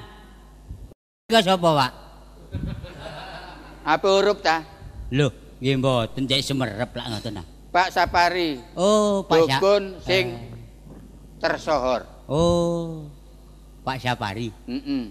[1.26, 1.92] Iku sapa, Pak?
[3.82, 4.62] Apa huruf ta?
[5.10, 5.34] Lho,
[5.64, 7.46] nggih mboten cek semerep lak ngoten ah.
[7.72, 8.60] Pak Sapari.
[8.76, 10.36] Oh, Pak Sa- Dukun sing
[11.40, 12.04] tersohor.
[12.28, 13.08] Oh.
[13.88, 14.52] Pak Sapari.
[14.68, 15.04] Heeh.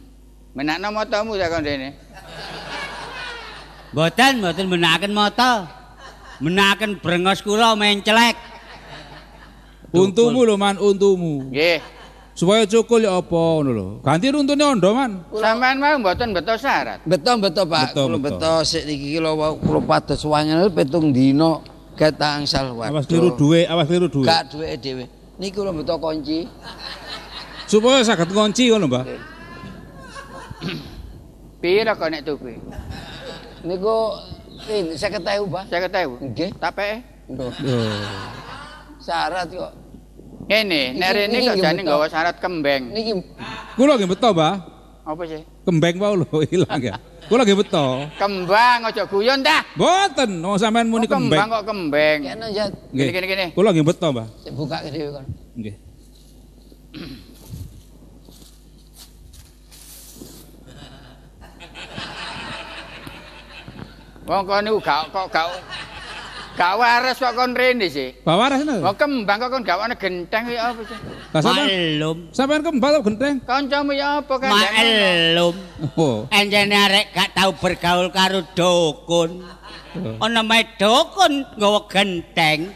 [0.52, 1.96] Menakno motomu ta kon rene?
[3.96, 5.52] Mboten, mboten menaken moto.
[6.44, 8.36] Menaken brengos kula mencelek.
[9.88, 11.48] Untumu lho, Man, untumu.
[11.48, 11.80] Nggih.
[12.32, 13.88] Supaya cukul ya apa ngono lho.
[14.00, 15.20] Ganti runtune ondo, Man.
[15.36, 17.04] Sampean mau mboten beto syarat.
[17.04, 17.92] Betul betul Pak.
[17.92, 18.16] Betul.
[18.16, 21.60] betul sik niki kula kula pados wangel petung dina
[22.00, 22.88] angsal waduh.
[22.88, 24.24] Awas keliru duwe, awas keliru duwe.
[24.24, 25.04] Gak duweke dhewe.
[25.36, 26.48] Niki kula betul kunci.
[27.68, 29.04] Supaya saged ngunci ngono, Mbah.
[31.62, 32.58] Pira kok nek tuku?
[33.62, 33.96] Niku
[34.72, 35.64] ini 50.000, Pak.
[35.70, 36.26] 50.000.
[36.32, 36.50] Nggih.
[36.58, 36.96] Tapeke?
[37.30, 37.78] Lho, Yo.
[38.98, 39.81] syarat kok.
[40.42, 42.82] Ngene, nek Iki- rene iki kok jane nggawa syarat kembeng.
[42.90, 43.12] Niki
[43.78, 44.54] Kula nggih beto, Mbah.
[45.02, 45.42] Apa sih?
[45.66, 46.94] Kembeng wae lho ilang ya.
[47.30, 47.86] Kula nggih beto.
[48.18, 49.62] Kembang aja guyon dah.
[49.78, 51.54] Mboten, wong sampean muni Oh, kembang kembeng.
[51.54, 52.18] kok kembeng.
[52.26, 53.06] kene ya Nggih.
[53.06, 53.46] Gini, gini, gini.
[53.54, 54.26] Kula nggih beto, Mbah.
[54.42, 55.26] sik buka dhewe kon.
[55.56, 55.74] Nggih.
[64.22, 65.46] Wong kon niku gak kok gak
[66.52, 68.12] gak waras kok kon rene sih.
[68.20, 68.84] Bawaras ngono.
[68.84, 70.98] Wong kembang kok kon gak ana genteng ya apa sih?
[71.32, 72.18] Lah sampean Maklum.
[72.32, 73.34] sampean kembang apa genteng?
[73.44, 74.50] Kancamu ya apa kan?
[74.52, 75.54] Maklum.
[75.96, 76.18] Oh.
[76.28, 79.30] Enjene arek gak tau bergaul karo dukun.
[80.20, 82.72] Ana mae dukun nggawa genteng.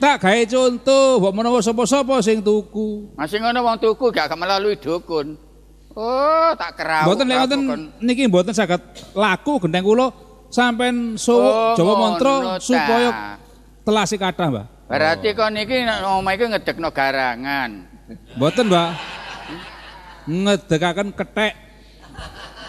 [0.00, 3.12] Tak gawe contoh, mbok menawa sapa-sapa sing tuku.
[3.20, 5.36] Masih ngono wong tuku gak gak melalui dukun.
[5.92, 7.18] Oh, tak kerawuk.
[7.18, 7.82] Mboten lek kon.
[8.00, 8.80] niki mboten saged
[9.12, 10.08] laku genteng kula
[10.50, 13.10] sampean Oh, suwuk Jawa ngono mantra supaya
[13.86, 14.66] telasi kathah, Mbah.
[14.90, 17.86] Berarti kon iki nek omah iki ngedekno garangan.
[18.34, 18.90] Mboten, Mbak.
[20.26, 21.54] Ngedekaken kethek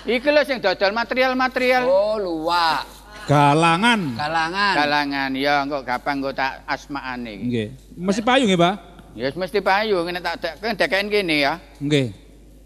[0.01, 2.89] Iki lho sing dodol material-material Oh, luwak.
[3.29, 4.17] galangan.
[4.17, 4.73] Kalangan.
[4.73, 7.45] kalangan ya engko gampang engko tak asmaane iki.
[7.45, 7.67] Nggih.
[8.01, 8.75] Mesti payu nggih, Mbak?
[9.13, 11.53] Ya wis mesti payu nek tak dek kan dekain kene ya.
[11.77, 12.17] Nggih.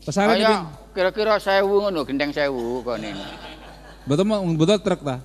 [0.07, 0.63] Kaya
[0.95, 3.11] kira-kira 1000 ngono gendeng 1000 kene.
[4.05, 5.21] Mboten mboten truk ta.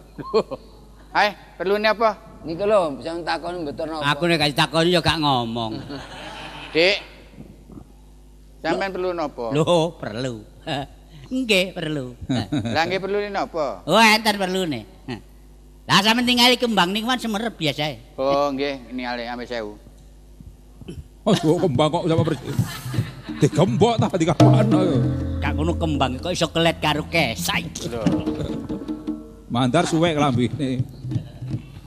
[1.16, 2.16] Hai, perlune apa?
[2.46, 4.04] Niki lho, sing takon mboten napa.
[4.16, 5.76] Aku nek gak ditakoni ya gak ngomong.
[6.74, 6.96] Dik.
[8.60, 9.52] Sampeyan perlu napa?
[9.52, 10.34] Lho, perlu.
[11.30, 12.18] Nggih, perlu.
[12.50, 13.86] Lah nggih perlune napa?
[13.86, 14.82] Oh, enten perlune.
[15.86, 18.14] Lah sampean tingali kembang niku kan semerep biasa.
[18.18, 19.62] Oh nggih, ini ale ame 1000.
[21.22, 22.56] Oh, kembang kok sama persis.
[23.40, 24.98] Digembok ta dikapakno yo.
[25.40, 27.64] Gak ngono kembang kok iso kelet karo kesai.
[29.48, 30.84] Mandar suwek lambene.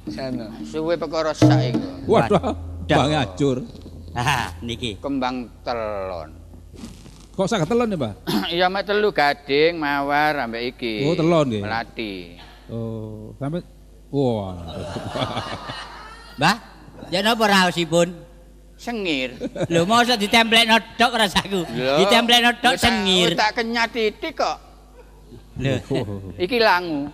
[0.10, 0.50] Sana.
[0.66, 2.10] suwe perkara sak iku.
[2.10, 2.58] Waduh,
[2.90, 3.58] bange ajur.
[4.18, 4.98] Ah, niki.
[4.98, 6.34] Kembang telon.
[7.38, 8.14] Kok saged telon ya, Mbak?
[8.54, 11.06] Iya mek telu gading, mawar ambek iki.
[11.06, 11.62] Oh, telon nggih.
[11.66, 12.14] Melati.
[12.70, 13.62] Oh, sampe
[14.10, 14.58] wah.
[16.38, 16.58] Mbah,
[17.14, 18.23] ya napa raosipun?
[18.84, 19.40] Sengir.
[19.72, 21.64] Lho mosok ditemplekno tok rasaku.
[22.04, 23.32] Ditemplekno wis tak- sengir.
[23.32, 24.58] wis Tak kenyat titik kok.
[25.56, 25.80] Lho.
[26.36, 27.08] Iki langu.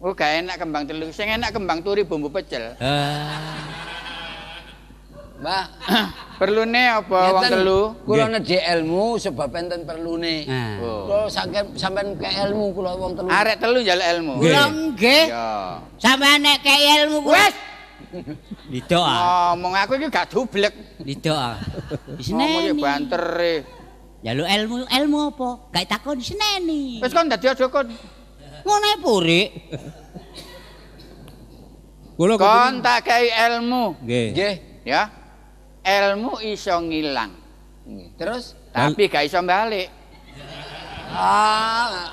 [0.00, 1.12] Oh, gak enak kembang telu.
[1.12, 2.72] Sing enak kembang turi bumbu pecel.
[2.80, 3.56] Ah.
[5.44, 5.64] Mbak,
[6.40, 7.80] Perlune apa wong telu?
[8.02, 10.48] Kula nedhi ilmu sebab enten perlune.
[10.48, 10.80] Ah.
[10.80, 11.00] Oh.
[11.04, 13.28] Kula sampean sampean ke ilmu kula wong telu.
[13.28, 14.32] Arek telu njaluk ilmu.
[14.40, 15.24] Kula nggih.
[15.28, 15.48] Ya.
[16.00, 17.36] Sampeyan nek kei ilmu kula.
[17.36, 17.54] Wes,
[18.70, 19.52] Lidok ah.
[19.54, 20.74] ngomong aku iki gak dublek.
[21.02, 21.56] Lidok ah.
[22.20, 22.82] Ngomong ya neni.
[22.82, 23.54] banter e.
[24.24, 25.48] Jaluk ilmu, ilmu apa?
[25.70, 26.98] Gak takon seneni.
[27.02, 27.90] Wis kon dadi aja kon.
[28.64, 29.48] Ngono ae purik.
[32.14, 34.26] Kula Kon tak kei ilmu, Nggih.
[34.32, 34.54] Nggih.
[34.86, 35.10] ya.
[35.84, 37.34] Ilmu iso ngilang,
[38.16, 39.90] Terus tapi gak iso balik.
[41.12, 42.08] ah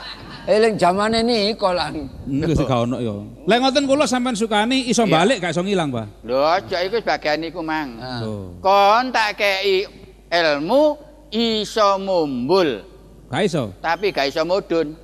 [0.48, 2.10] eling zamane niko lan.
[2.26, 3.14] Wis gak ono ya.
[3.46, 5.14] Lek ngoten kula sampean sukani iso Iya.
[5.14, 6.26] balik gak iso ngilang, Pak.
[6.26, 8.00] Lho, aja iku bagian iku, Mang.
[8.02, 8.22] Ah.
[8.62, 9.86] Kon tak kei
[10.32, 10.98] ilmu
[11.30, 12.82] iso mumbul,
[13.30, 13.64] Gak iso.
[13.80, 14.98] tapi gak iso mudun.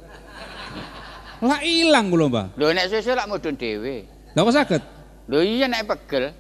[1.38, 2.46] Lah ilang kula, Mbah.
[2.58, 4.10] Lho nek sesuk lak mudun dhewe.
[4.34, 4.82] Lah kok saged?
[5.30, 6.34] Lho iya nek pegel.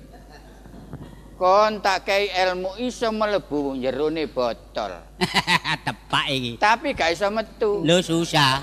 [1.37, 4.89] Kon tak kei ilmu iso mlebu jerone botol,
[5.85, 6.51] Tepak iki.
[6.57, 7.81] tapi gak iso metu.
[7.81, 8.61] Lho susah.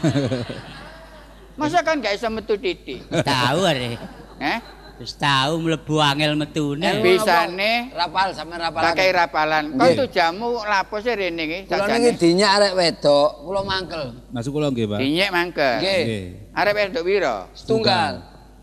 [1.58, 3.02] Masa kan gak iso metu titik?
[3.10, 3.94] Tahu are.
[4.38, 4.58] Eh?
[4.94, 6.86] Wis tahu mlebu angel metune.
[6.86, 8.78] Ilmu Bisane Rapal sampe rapal.
[8.78, 9.74] tak kei rapalan.
[9.74, 9.98] Kon Nggih.
[9.98, 11.98] tuh jamu lapo sih rene iki Kula jajane?
[11.98, 14.04] niki dinyak arek wedok, kula mangkel.
[14.30, 14.98] Masuk kula nggih, Pak.
[15.02, 15.70] Dinyek mangke.
[15.82, 16.02] Nggih.
[16.54, 17.50] Arep entuk pira?
[17.58, 18.12] Setunggal.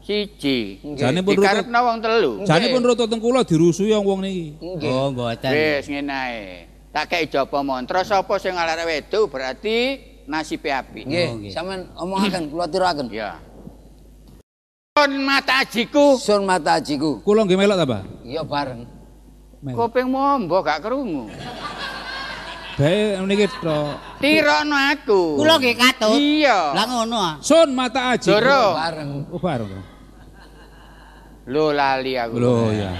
[0.02, 0.80] Siji.
[0.96, 2.32] Jane pun Dikarepno wong telu.
[2.48, 4.56] Jane pun rutut teng kula dirusui wong niki.
[4.88, 5.52] Oh, mboten.
[5.52, 6.71] Wis ngene ae.
[6.92, 9.96] Tak kei japa mantra sapa sing arek wedok berarti
[10.28, 11.08] nasibe apik.
[11.08, 13.08] Oh, Nggih, sampean omongaken kula tiraken.
[13.08, 13.40] Ya.
[14.92, 16.20] Kon mata ajiku.
[16.20, 17.24] Sun mata ajiku.
[17.24, 18.04] Kula nggih melok ta, Pak?
[18.28, 18.84] Iya bareng.
[19.64, 19.78] Melok.
[19.88, 21.32] Kuping mombo gak krungu.
[22.76, 24.20] Bae niki tok.
[24.20, 25.40] Tirono aku.
[25.40, 26.20] Kula nggih katut.
[26.20, 26.76] Iya.
[26.76, 27.36] Lah ngono ah.
[27.40, 28.36] Sun mata aji.
[28.36, 28.76] Doro.
[28.76, 29.12] Bareng.
[29.32, 29.72] Oh, bareng.
[31.48, 32.36] Lho lali aku.
[32.36, 32.92] Lho ya.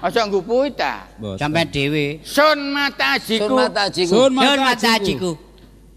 [0.00, 1.04] Aja nggupuhi ta.
[1.36, 2.24] Sampai dhewe.
[2.24, 3.44] Sun mata ajiku.
[3.44, 4.08] Sun mata ajiku.
[4.08, 4.96] Sun Yon mata mata ajiku.
[4.96, 5.30] ajiku.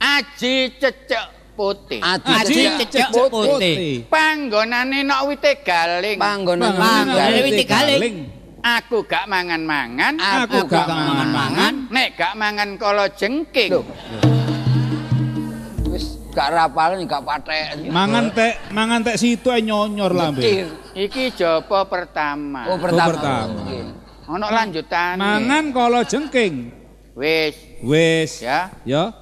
[0.04, 1.26] Aji cecek
[1.56, 2.02] putih.
[2.04, 4.04] Aji cecek putih.
[4.12, 6.20] Panggonane nok wite galing.
[6.20, 8.16] Panggonan Panggonan galing.
[8.64, 10.16] Aku gak mangan-mangan.
[10.20, 11.74] Aku Aku gak gak mangan-mangan.
[11.92, 13.72] Nek gak mangan kala jengking.
[13.76, 13.84] Loh.
[16.34, 17.66] Gak rapal nih, gak patek.
[17.94, 20.42] Mangan tek, mangan tek situ ae nyonyor lambe.
[20.98, 22.66] Iki jaba pertama.
[22.74, 23.10] Oh, pertama.
[23.14, 23.62] pertama.
[23.70, 23.86] Nggih.
[24.34, 25.20] Ono lanjutane.
[25.22, 26.74] Mangan kala jengking.
[27.14, 27.54] Wis,
[27.86, 28.42] Wis.
[28.42, 28.74] ya.
[28.82, 29.14] Ya,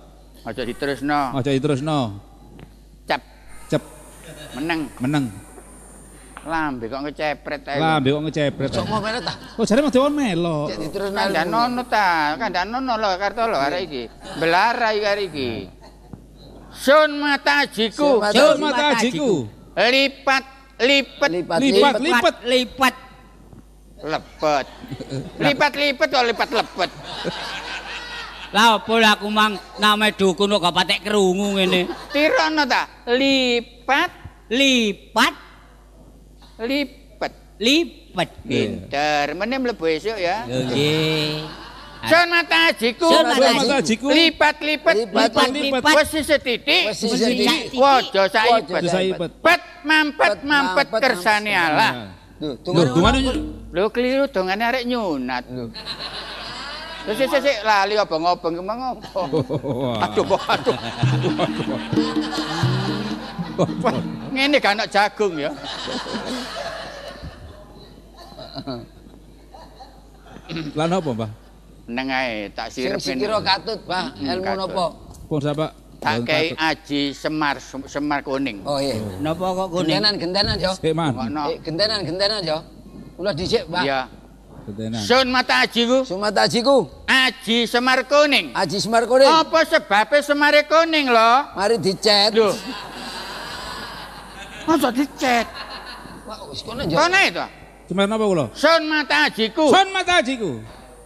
[0.47, 1.36] Aja diterusno.
[1.36, 2.24] aja diterusno.
[3.03, 3.20] Cap
[3.68, 3.84] Cep
[4.55, 4.88] meneng.
[5.03, 5.26] meneng.
[6.47, 7.78] Lambe kok ngecepret ae.
[7.78, 8.70] Lambe kok ngecepret.
[8.72, 9.36] Sok mau meret ta?
[9.59, 10.72] Oh, jare mesti on melo.
[10.72, 14.03] Jadi terus Kandhan ono ta, kandhan ono lho karto lho arek iki.
[14.39, 15.51] Belarai arek iki.
[16.72, 18.19] Sun mata ajiku.
[18.19, 19.30] Sun mata- Sun mata ajiku.
[19.72, 20.43] Lipat,
[20.80, 21.93] lipat Lipat, lipat.
[22.01, 22.36] lipat.
[22.43, 22.95] lipat.
[24.01, 24.65] lepet.
[25.45, 26.89] Lipat, lipet kok lipat lepet.
[28.51, 31.88] Lah opo aku mang name dukun kok gak patek krungu ngene.
[32.11, 32.89] Tirono ta?
[33.07, 34.09] Lipat,
[34.51, 35.34] Lipat,
[36.59, 37.34] lipet.
[37.61, 38.30] lipat.
[38.43, 40.43] Pinter, meneh mlebu esuk ya.
[40.43, 41.61] Nggih.
[42.01, 43.09] Sun mata ajiku.
[43.09, 44.07] Sun mata ajiku.
[44.09, 44.95] Lipat, lipet.
[45.05, 45.93] Lipat, Lipat, lipat.
[46.01, 46.83] Wes setitik.
[46.89, 47.77] Wes sithik.
[47.77, 48.73] Waja saibet.
[48.73, 49.31] Waja Saibet.
[49.41, 51.91] Pet mampet mampet Mampet, kersane Allah.
[52.41, 53.19] Lho, dungane
[53.69, 55.45] Lho keliru dongane arek nyunat.
[57.01, 59.21] Terus sik sik lali obong-obong ki mang opo?
[60.05, 60.77] Aduh, aduh.
[63.57, 63.97] Wah,
[64.29, 65.49] Ngene gak ana jagung ya.
[70.77, 71.40] Lah napa, Mbah?
[71.89, 73.01] Neng ae tak Sing sirepen.
[73.01, 74.17] sikira katut, Pak.
[74.21, 74.59] Ilmu katut.
[74.69, 74.86] napa?
[75.27, 75.67] Pun sapa?
[76.01, 78.65] Tak kei aji semar semar kuning.
[78.65, 78.97] Oh iya.
[79.21, 79.97] Napa kok kuning?
[80.01, 80.71] Gentenan, gentenan yo.
[80.73, 81.13] Sik man.
[81.13, 81.43] Ngono.
[81.53, 82.57] Eh, gentenan, gentenan yo.
[83.17, 83.84] Kula dhisik, Pak.
[83.86, 84.09] Ya.
[84.65, 85.01] Tetenan.
[85.01, 86.05] Sun mata ajiku.
[86.05, 86.86] Sumata ajiku.
[87.09, 88.53] Aji semar kuning.
[88.53, 89.25] Aji Semar Kuning.
[89.25, 91.32] Apa sebabnya semare kuning lho?
[91.57, 92.29] Mari dicet.
[92.34, 92.53] Lho.
[94.69, 95.45] Masa dicet?
[96.25, 96.93] Pak, wis kono yo.
[96.97, 97.45] Kono itu.
[97.89, 98.45] Cuma napa kula?
[98.53, 99.65] Sun mata ajiku.
[99.69, 100.61] Sun mata ajiku.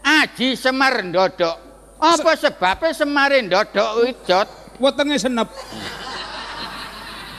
[0.05, 1.57] Aji semar ndodok.
[1.97, 4.47] Apa sebabnya semare ndodok wijot?
[4.77, 5.49] Wetenge senep.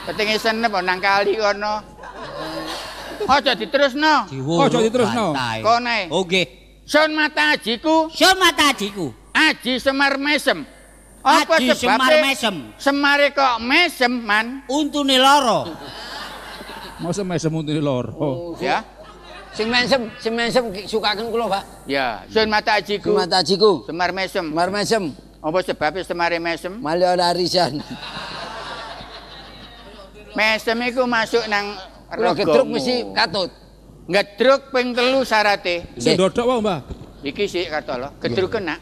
[0.03, 1.79] Petinge senep nang kali kono.
[3.33, 4.27] Aja diterusno.
[4.31, 5.31] Ojo diterusno.
[5.63, 6.07] Kono ae.
[6.11, 6.47] Oh nggih.
[6.87, 9.11] Sun mata ajiku, Sun mata ajiku.
[9.35, 10.63] aji semar mesem.
[11.19, 12.55] Apa Aji semar sebabnya mesem.
[12.79, 14.63] semare kok mesem man?
[14.71, 15.67] Untune loro.
[17.03, 18.55] Masa mesem untune loro.
[18.63, 18.87] Ya.
[19.57, 21.63] Sing mensem, sing mensem sukaken kula, Pak.
[21.89, 23.89] Ya, sun mata ajiku, Sumata ajiku.
[23.89, 24.45] semar mesem.
[24.53, 25.03] Semar mesem.
[25.41, 26.77] Apa sebabnya semare mesem?
[26.77, 27.81] Mali ora arisan.
[30.37, 31.73] Mesem iku masuk nang
[32.07, 33.49] Kula gedruk mesti katut.
[34.07, 35.89] ngedruk ping telu syarate.
[35.97, 36.79] Sing dodok wae, Mbah.
[37.25, 38.77] Iki sik kata lo, gedruk kena.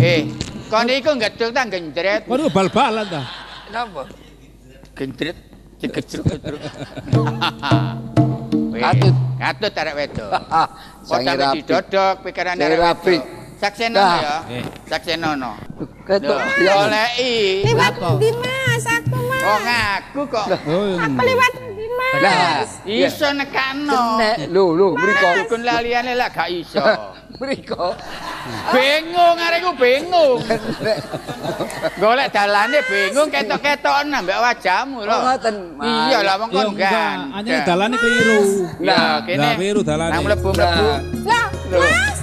[0.00, 0.26] Eh,
[0.66, 2.24] kon iku ngedruk ta gendret?
[2.26, 3.22] Waduh bal-balan ta.
[3.68, 4.02] Kenapa?
[4.96, 5.36] Gendret,
[6.24, 6.60] gedruk.
[8.76, 9.14] Katut.
[9.40, 10.30] Katut arek wedok.
[10.30, 10.68] Sange
[11.06, 11.56] Kok sampe rapi.
[11.62, 13.16] didodok pikiran arek rapi.
[13.16, 13.44] wedok.
[13.56, 14.20] Saksenono Nah.
[14.20, 14.36] ya.
[14.52, 14.64] Eh.
[14.84, 15.52] Saksenono.
[16.04, 16.74] Ketok Lho, ya.
[16.76, 17.34] goleki.
[17.64, 18.08] Liwat Lapo?
[18.20, 18.84] ndi Mas?
[18.84, 19.44] Aku Mas.
[19.48, 20.46] Oh ngaku kok.
[21.24, 21.65] Liwat ndi
[21.96, 22.20] Mas?
[22.22, 24.20] Lah, Iso nekano.
[24.20, 25.28] Nek lho lho mriko.
[25.40, 26.80] Dukun laliane lah gak iso.
[27.36, 27.92] Mriko.
[28.72, 30.40] Bingung areku bingung.
[32.00, 35.12] Golek dalane bingung ketok-ketokan ambek wajahmu lho.
[35.12, 35.56] Oh, ngoten.
[35.82, 36.92] Iya lah wong Iya, kon enggak.
[36.92, 37.18] gan.
[37.36, 38.38] Hanya dalane keliru.
[38.80, 39.40] Nah, kene.
[39.40, 40.12] Lah, keliru dalane.
[40.16, 40.86] Nang mlebu-mlebu.
[41.28, 42.18] Lah, Mas.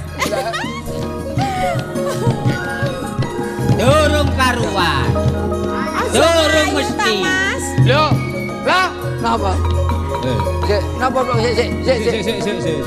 [3.77, 5.07] Durung karuan.
[6.13, 7.13] Durung mesti.
[7.83, 8.05] Lho,
[8.63, 8.87] lah
[9.23, 9.51] Napa?
[10.23, 10.37] Eh.
[10.67, 11.33] Sik, napa Bro?
[11.39, 12.77] Sik sik sik Sik, sik sik, sik, sik,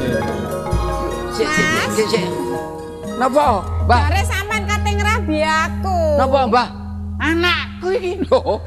[1.36, 1.48] sik.
[1.48, 1.48] sik
[1.96, 2.24] sik sik.
[3.16, 3.64] Napa?
[3.84, 4.00] Mbah.
[4.08, 5.98] Bare sampean kate ngrabi aku.
[6.20, 6.68] Napa, Mbah?
[7.20, 8.12] anakku iki.
[8.28, 8.60] Loh.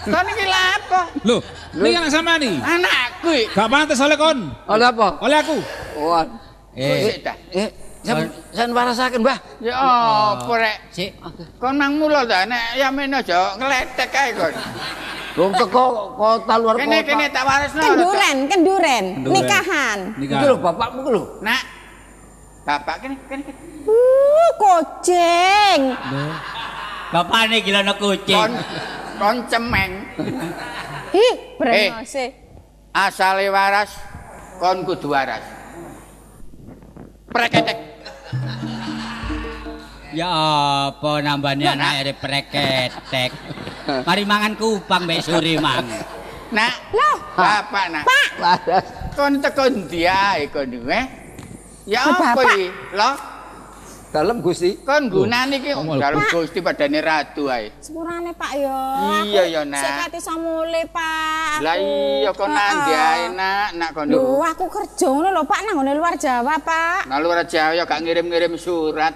[0.00, 1.00] Kon iki lha apa?
[1.26, 1.40] Loh,
[1.76, 2.54] ini anak sama nih.
[2.62, 3.52] Anakku iki.
[3.54, 4.38] Gak pantes oleh kon.
[4.70, 5.08] Oleh apa?
[5.22, 5.58] Oleh aku.
[5.98, 6.22] Oh.
[6.78, 7.18] Eh.
[7.50, 7.68] Eh,
[8.04, 9.38] sampean warasaken, Mbah.
[9.60, 10.76] Ya apa rek?
[10.88, 11.10] sik.
[11.60, 14.54] Kon nang mulo ta nek yamen aja ngletek ae kon.
[15.36, 16.84] Wong teko kota luar kota.
[16.84, 17.82] Kene kene tak waresno.
[17.84, 19.98] Kenduren, kenduren, nikahan.
[20.16, 21.24] Iki lho bapakmu ku lho.
[21.44, 21.62] Nak.
[22.64, 23.42] Bapak kene kene.
[23.44, 23.58] kene.
[23.84, 25.80] Uh, kucing.
[27.12, 28.52] Bapakne gila no Kon kucing.
[29.20, 29.92] kon cemeng.
[31.12, 31.26] Hi,
[31.60, 32.24] brengose.
[32.96, 33.92] Asale waras
[34.58, 35.44] kon kudu waras.
[37.30, 37.89] Preketek.
[40.10, 40.30] Ya
[40.90, 43.30] apa nambani Lah, anak ere preketek.
[44.06, 45.86] Mari mangan kupang mbek sore mang.
[46.50, 46.74] Nak.
[46.90, 48.04] Loh, Bapak nak.
[48.06, 48.58] Pak.
[49.14, 51.04] Kon teko ndi ae kon eh?
[51.86, 52.70] Ya apa iki?
[52.94, 53.10] Lho,
[54.10, 54.74] Dalem Gusti.
[54.82, 57.70] kon gunane iki dalem Gusti padane ratu ae.
[57.78, 58.78] sepurane Pak yo.
[59.22, 59.78] Iya, ya, Nak.
[59.78, 61.62] Sik kate samule, Pak.
[61.62, 62.98] Lah iya kon nang Heeh.
[62.98, 64.10] ae nak, nak kon.
[64.10, 67.06] Lho, aku kerja ngono lho, Pak, nang luar Jawa, Pak.
[67.06, 69.14] Nah luar Jawa ya gak ngirim-ngirim surat.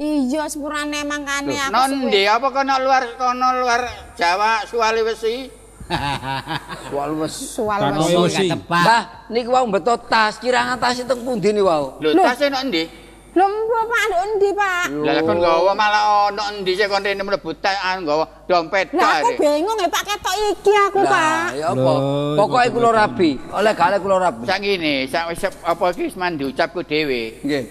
[0.00, 1.72] Iya, sepurane mangkane aku.
[1.76, 2.08] Non suwe.
[2.08, 3.80] ndi apa kono luar kono luar
[4.16, 5.52] Jawa suwali wesi?
[6.88, 7.34] Soal wes.
[7.36, 8.00] Sual Kan wes.
[8.00, 8.48] kowe Ngomong wesi.
[8.48, 8.84] gak tepat.
[8.88, 12.00] Mbah, niki wau beto tas, kirang tas teng pundi ni wau?
[12.00, 12.24] Lho Loh.
[12.24, 12.84] tas nok ndi?
[13.30, 14.84] Lho, Bapak nduk endi, Pak?
[15.06, 16.02] Lah lah kon nggawa malah
[16.34, 20.02] ono endi sih kon rene mlebu tas an nggawa dompet Lah aku bingung ya Pak
[20.02, 21.14] ketok iki aku, Pak.
[21.14, 21.92] Nah, ya apa?
[22.34, 23.30] Pokoke iku kula rabi.
[23.54, 24.42] Oleh gale kula rabi.
[24.50, 27.38] Sak ngene, sak wis apa iki wis mandi ucapku dhewe.
[27.46, 27.70] Nggih.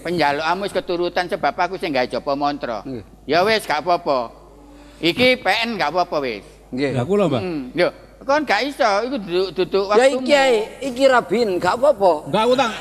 [0.64, 2.80] Wis keturutan sebab aku sing gawe japa mantra.
[2.88, 3.04] Nggih.
[3.28, 4.32] Ya wis gak apa-apa.
[5.04, 6.44] Iki PN gak apa-apa wis.
[6.72, 6.96] Nggih.
[6.96, 7.42] Ya aku lho, Mbak.
[7.44, 7.88] Hmm, Yo,
[8.24, 10.16] kon gak iso, iku duduk duduk Ya waktu.
[10.24, 10.56] iki ae,
[10.88, 12.12] iki rabin, gak apa-apa.
[12.32, 12.72] Enggak utang.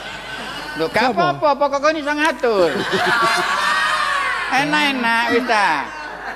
[0.80, 1.36] Lho gak Apa?
[1.36, 2.72] apa-apa, pokok kon iso ngatur.
[4.64, 5.68] Enak-enak wis ta.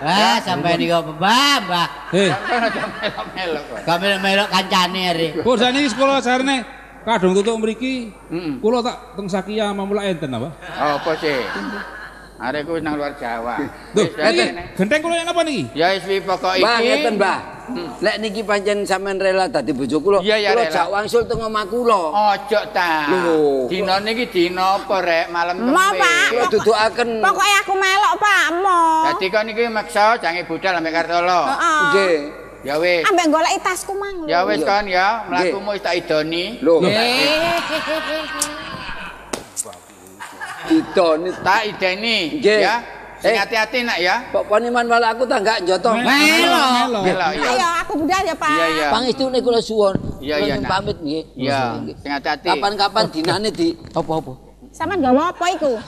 [0.03, 1.87] Wah, sampai ini kok mbah, mbah.
[2.11, 3.77] Eh, Kon aja melok-melok kok.
[3.87, 5.27] Kau melok kancane hari.
[5.31, 6.57] kok sakniki sekolah sarene
[7.07, 8.11] kadung tutuk mriki.
[8.59, 10.51] Kula tak teng Sakia mamula enten apa?
[10.75, 11.39] Apa sih?
[12.43, 13.55] Areku wis nang luar Jawa.
[13.95, 14.63] Iki kene.
[14.75, 15.63] genteng kula yang apa niki?
[15.71, 16.63] Ya wis wi pokok iki.
[16.67, 17.39] Mbah, ngeten, Mbah.
[18.03, 21.63] Lek niki pancen sampean rela dadi bojo kula, Iya, iya, kula jak wangsul teng omah
[21.71, 22.01] kula.
[22.11, 23.07] Ojo ta.
[23.07, 23.71] Lho.
[23.71, 25.95] Dina niki dina apa rek malam Mau, Pak.
[25.95, 26.27] kemis.
[26.35, 27.09] Kula dudukaken.
[27.23, 28.43] Pokoknya aku melok, Pak.
[28.59, 28.81] Mo.
[29.07, 31.41] Dadi kon iki maksa jange budal ambek Kartolo.
[31.47, 32.15] Nggih.
[32.67, 33.07] Ya wis.
[33.07, 34.15] Ambek golek tasku mang.
[34.23, 34.27] lho.
[34.27, 36.59] Ya wis kon ya, mlakumu wis tak idoni.
[36.59, 36.83] Lho,
[40.63, 42.59] Eh, didoni Tak ideni Nggih.
[42.63, 42.75] ya.
[43.19, 43.39] Sing Eh.
[43.39, 44.15] hati-hati nak ya.
[44.35, 45.95] Pok poniman wala aku tak gak njoto.
[45.95, 46.99] Melo.
[47.03, 47.49] Melo ya.
[47.55, 48.51] Ayo, aku budal ya, Pak.
[48.51, 49.39] Iya iya.
[49.39, 49.95] Kula suwun.
[50.19, 50.69] Iya, Kula iya, Nak.
[50.69, 51.23] pamit nggih.
[51.39, 51.59] Iya,
[52.03, 52.47] sing hati-hati.
[52.51, 54.33] Kapan-kapan dinane di apa-apa?
[54.73, 55.71] Sampeyan gawa apa iku?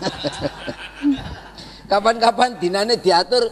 [1.92, 3.46] Kapan-kapan dinane diatur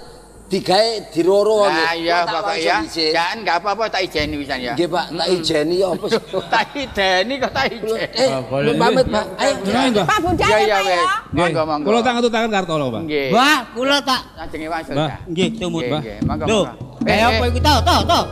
[0.53, 2.77] digawe diroro Nah iya pokok wangsul ya.
[3.09, 4.73] Jangan enggak apa-apa tak ijeni pisan ya.
[4.77, 6.21] Nggih, Pak, tak ijeni ya apa sih?
[6.53, 7.93] Tak ideni kok tak ijeni.
[8.13, 8.29] Eh,
[8.61, 9.25] lu pamit, Pak.
[9.35, 9.53] Ayo.
[10.05, 10.93] Pak Iya ya, iya Pak wis.
[10.93, 11.03] ya.
[11.33, 11.85] Monggo monggo.
[11.89, 13.01] Kula tak ngaturaken Kartolo, Pak.
[13.09, 13.27] Nggih.
[13.33, 15.11] Mbah, kula tak Ajenge wangsul Mbah.
[15.25, 16.01] nggih tumut, Nggih, Mbah.
[16.01, 16.17] nggih.
[16.21, 16.61] Monggo Lho,
[17.03, 17.49] Eh, apa eh.
[17.49, 18.23] iku tau, tau, tau.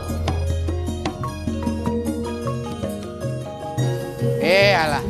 [4.38, 5.02] Eh alah.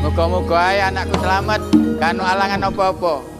[0.00, 1.60] Muga-muga ae anakku selamat,
[1.96, 3.33] kan alangan apa-apa.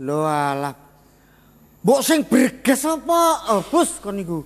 [0.00, 0.74] Lho alah.
[1.80, 3.20] Mbok sing berges apa?
[3.52, 4.40] Oh, bos kon niku.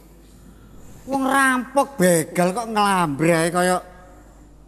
[1.06, 3.76] Wong rampok begal kok nglambre ae kaya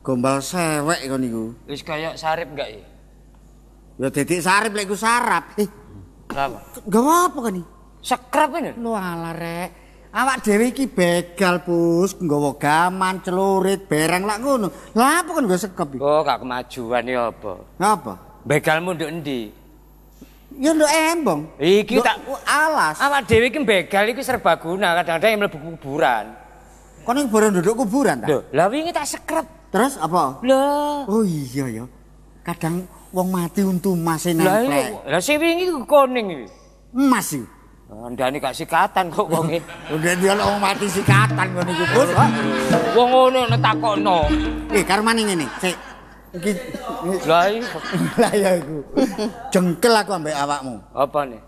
[0.07, 1.45] Gombal sewek kon niku.
[1.66, 2.82] Wis kaya sarip enggak ya?
[3.97, 5.59] Ya dedik sarip lek iku sarap.
[5.59, 5.66] Eh,
[6.30, 6.62] Kenapa?
[6.87, 7.66] gawa apa kan iki?
[8.07, 8.70] Sekrap ini.
[8.78, 9.70] Lho alah rek.
[10.16, 14.68] Awak dhewe iki begal, Bus, nggawa gaman, celurit, barang lak ngono.
[14.97, 16.01] Lah apa kan nggo sekep iki?
[16.01, 17.53] Oh, gak kemajuan ya apa?
[17.76, 18.12] Ngapa?
[18.49, 19.53] Begalmu nduk endi?
[20.57, 21.40] Ya nduk embong.
[21.61, 22.16] Iki tak
[22.48, 22.96] alas.
[22.96, 26.32] awak dhewe iki begal iki serbaguna, kadang-kadang mlebu kuburan.
[27.04, 28.26] Kon iki baru nduduk kuburan ta?
[28.26, 29.44] Lho, lah wingi tak sekrap.
[29.68, 30.40] Terus apa?
[30.40, 31.84] Lah, Oh iya ya.
[32.40, 34.72] Kadang wong mati untu mas e lah nempel.
[34.72, 35.12] iya.
[35.12, 36.46] Lah sing wingi ku kuning iki.
[36.96, 37.46] Emas iki.
[37.86, 39.61] Ndane gak sikatan kok wonge.
[39.94, 42.11] Udah dia wong mati sikatan ngono iku, Bus.
[42.96, 44.18] Wong ngono nek takokno.
[44.72, 45.46] Eh, karmane ngene.
[45.61, 45.76] Sik.
[46.37, 46.53] Iki
[48.20, 48.78] lah ya iku.
[49.53, 50.76] Jengkel aku ambek awakmu.
[50.93, 51.41] Apa nih?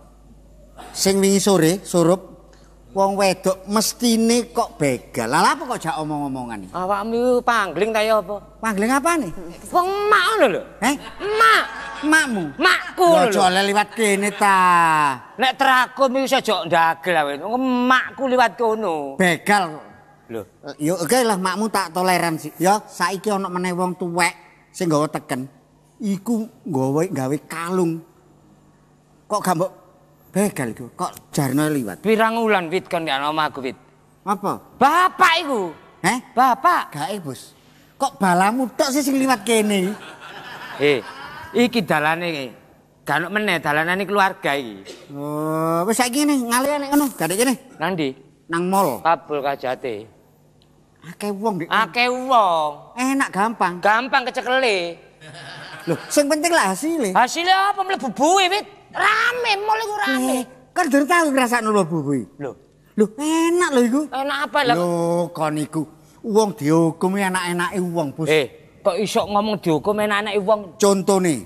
[0.95, 2.53] Sing wingi sore surup
[2.95, 5.29] wong wedok mestine kok begal.
[5.29, 6.73] Lah apa kok jak omong-omongan iki?
[6.73, 8.37] Awakmu iku pangling ta ya apa?
[8.63, 9.31] Panggling apa nih?
[9.69, 10.63] Wong mak ngono lho.
[10.83, 11.65] Eh, Mak,
[12.07, 12.43] makmu.
[12.57, 13.41] makku lho.
[13.45, 14.59] oleh liwat kene ta.
[15.37, 17.33] Nek terakum iku iso jok ndagel awe.
[17.61, 19.19] Makku liwat kono.
[19.21, 19.85] Begal.
[20.29, 20.45] Lho,
[20.77, 22.53] Yo oke lah makmu tak toleransi.
[22.61, 24.48] Ya saiki ana meneh wong tuwek
[24.79, 25.51] sing nggawa teken.
[25.99, 27.99] Iku nggawa gawe kalung.
[29.27, 29.73] Kok gak mbok
[30.31, 30.87] begal iku?
[30.95, 31.99] Kok jarno liwat?
[32.07, 33.75] pirang wulan wit kon gak omahku wit.
[34.23, 34.63] Apa?
[34.79, 35.75] Bapak iku.
[36.07, 36.19] Eh?
[36.31, 36.95] Bapak.
[36.95, 37.59] Gae, Bos.
[37.99, 39.91] Kok balamu tok sih sing liwat kene?
[40.79, 41.03] Eh,
[41.59, 42.47] iki dalane iki.
[43.03, 45.11] Gak ono meneh dalanane keluarga iki.
[45.11, 47.55] Oh, wis saiki ngene, ngalih nek ngono, gak kene.
[47.83, 48.15] Nang ndi?
[48.47, 49.03] Nang mall.
[49.03, 50.07] Kabul kajate.
[51.07, 51.69] Akeh wong dik.
[51.71, 52.71] Akeh wong.
[52.99, 53.79] Enak gampang.
[53.79, 54.99] Gampang kecekele.
[55.89, 57.17] Loh, sing penting lah hasilnya.
[57.17, 58.67] Hasilnya apa mlebu buwe wit?
[58.93, 60.33] Rame, mall iku rame.
[60.37, 60.43] Eh,
[60.75, 62.21] kan durung tau ngrasakno lho bubui.
[62.41, 62.53] Lho,
[62.99, 64.01] Loh, enak lho iku.
[64.11, 64.75] enak apa lah?
[64.77, 65.83] Loh, kon iku
[66.25, 68.29] wong dihukum enak-enake wong, Bos.
[68.29, 70.61] Eh, kok iso ngomong dihukum enak-enak wong?
[70.77, 71.37] Contone.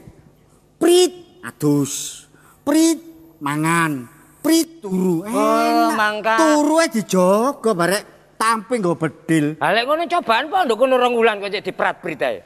[0.81, 2.27] Prit adus.
[2.67, 2.99] Prit
[3.39, 4.11] mangan.
[4.43, 5.23] Prit turu.
[5.23, 5.95] Enak.
[5.95, 6.35] mangka.
[6.35, 8.12] Turu ae dijogo barek
[8.43, 9.47] tamping nggo bedil.
[9.63, 12.43] Ha lek ngono cobaan po nduk kono rong wulan kok diprat berita e.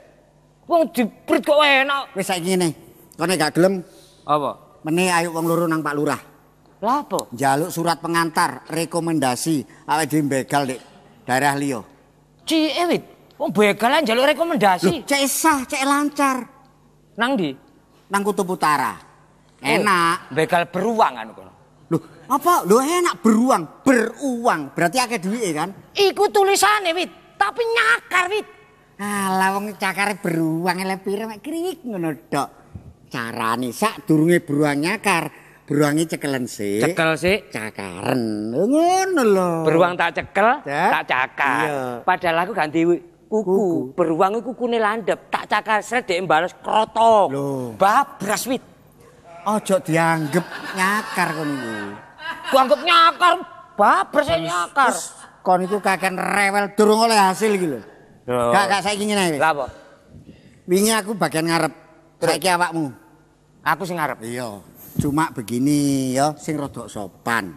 [0.69, 2.13] Wong diprit kok enak.
[2.13, 2.69] Wis saiki ngene.
[3.17, 3.81] Kone gak gelem
[4.29, 4.83] Apa?
[4.85, 6.21] meneh ayo wong loro nang Pak Lurah.
[6.85, 7.33] Lah apa?
[7.33, 10.81] Jaluk surat pengantar rekomendasi awake dhewe begal dik
[11.25, 11.81] daerah liya.
[12.45, 13.05] Cike wit.
[13.41, 15.09] Wong begalan njaluk Loh, rekomendasi.
[15.09, 16.45] cek sah, cek lancar.
[17.17, 17.57] Nang ndi?
[18.13, 18.93] Nang Kutub Utara.
[19.65, 20.31] Enak.
[20.31, 21.53] Oh, begal beruang anu kono.
[21.87, 22.67] Loh, apa?
[22.67, 24.75] Loh enak beruang, beruang.
[24.75, 25.71] Berarti akeh duwike kan?
[25.95, 28.47] Iku tulisane wit, tapi nyakar wit.
[28.97, 32.49] Alah wong cakare beruang elek pire mek krik ngono tok.
[33.07, 35.31] Carane sak durunge beruang nyakar,
[35.63, 36.83] beruange cekelen sik.
[36.83, 37.39] Cekel sik.
[37.55, 38.51] cakaren.
[38.51, 39.51] Ngono lho.
[39.63, 40.91] Beruang tak cekel, Cek.
[40.91, 41.65] tak cakar.
[41.69, 41.79] Iya.
[42.03, 42.99] Padahal aku ganti kuku.
[43.31, 43.71] Kuku.
[43.95, 47.31] Beruang kukune landep, tak cakar sret mbales kroto.
[47.31, 47.79] Loh.
[47.79, 48.76] Babras wit.
[49.47, 50.43] Ojo dianggep
[50.75, 51.75] nyakar kon iku.
[52.51, 53.33] Ku anggap nyakar,
[53.79, 54.91] babras ae nyakar.
[55.47, 57.79] Kon iku kaken rewel durung oleh hasil iki lho.
[58.27, 58.51] Loh.
[58.51, 59.39] Gak gak saiki ngene.
[59.39, 59.67] Lah apa?
[60.67, 61.71] Wingi aku bagian ngarep.
[62.19, 62.91] Saiki awakmu.
[63.63, 64.19] Aku sing ngarep.
[64.27, 64.59] Iya.
[64.99, 67.55] Cuma begini ya, sing rada sopan.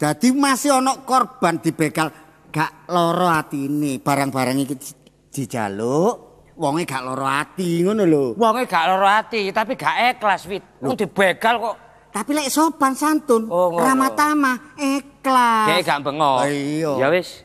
[0.00, 2.08] Dadi masih ana korban dibegal
[2.48, 4.96] gak loro atine, barang-barang iki di-
[5.28, 8.24] dijaluk, wonge gak loro ati ngono lho.
[8.34, 10.62] Wonge gak loro ati, tapi gak ikhlas wit.
[10.80, 11.76] Wong dibegal kok
[12.12, 15.64] Tapi lek sopan santun, Oh, ramah tamah, ikhlas.
[15.64, 16.44] dhek gak bengok.
[16.44, 16.92] Iya.
[17.00, 17.40] Ya wis.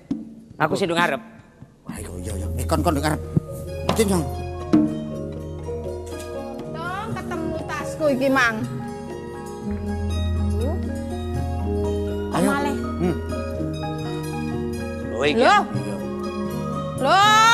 [0.59, 1.23] Aku sing ngarep.
[1.87, 2.47] Ayo iya iya.
[2.59, 3.21] Eh kon kon nduk arep.
[3.95, 4.23] Cing Jong.
[6.75, 8.59] Tong ketemu tasku iki, Mang.
[12.27, 12.49] Kok Ayo.
[12.51, 12.75] malih?
[12.99, 13.15] Hmm.
[15.15, 15.41] Oh iki.
[15.41, 15.63] Loh.
[16.99, 17.46] Loh.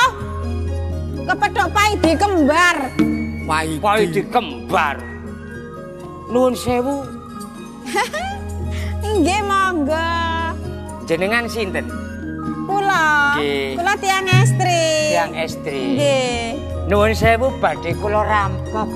[1.24, 2.76] Kepethuk pai di kembar.
[3.44, 3.68] Pai.
[3.80, 4.96] Pai dikembar.
[6.28, 7.04] Nuwun sewu,
[9.04, 10.08] Nggih, monggo.
[11.04, 11.86] jenengan sinten?
[12.64, 13.36] Kula.
[13.38, 13.76] Nggih.
[13.76, 14.84] Kula tiang estri.
[15.12, 15.80] Tiang estri.
[15.94, 16.44] Nggih.
[16.88, 18.88] Nuwun sewu badhe kula rampok.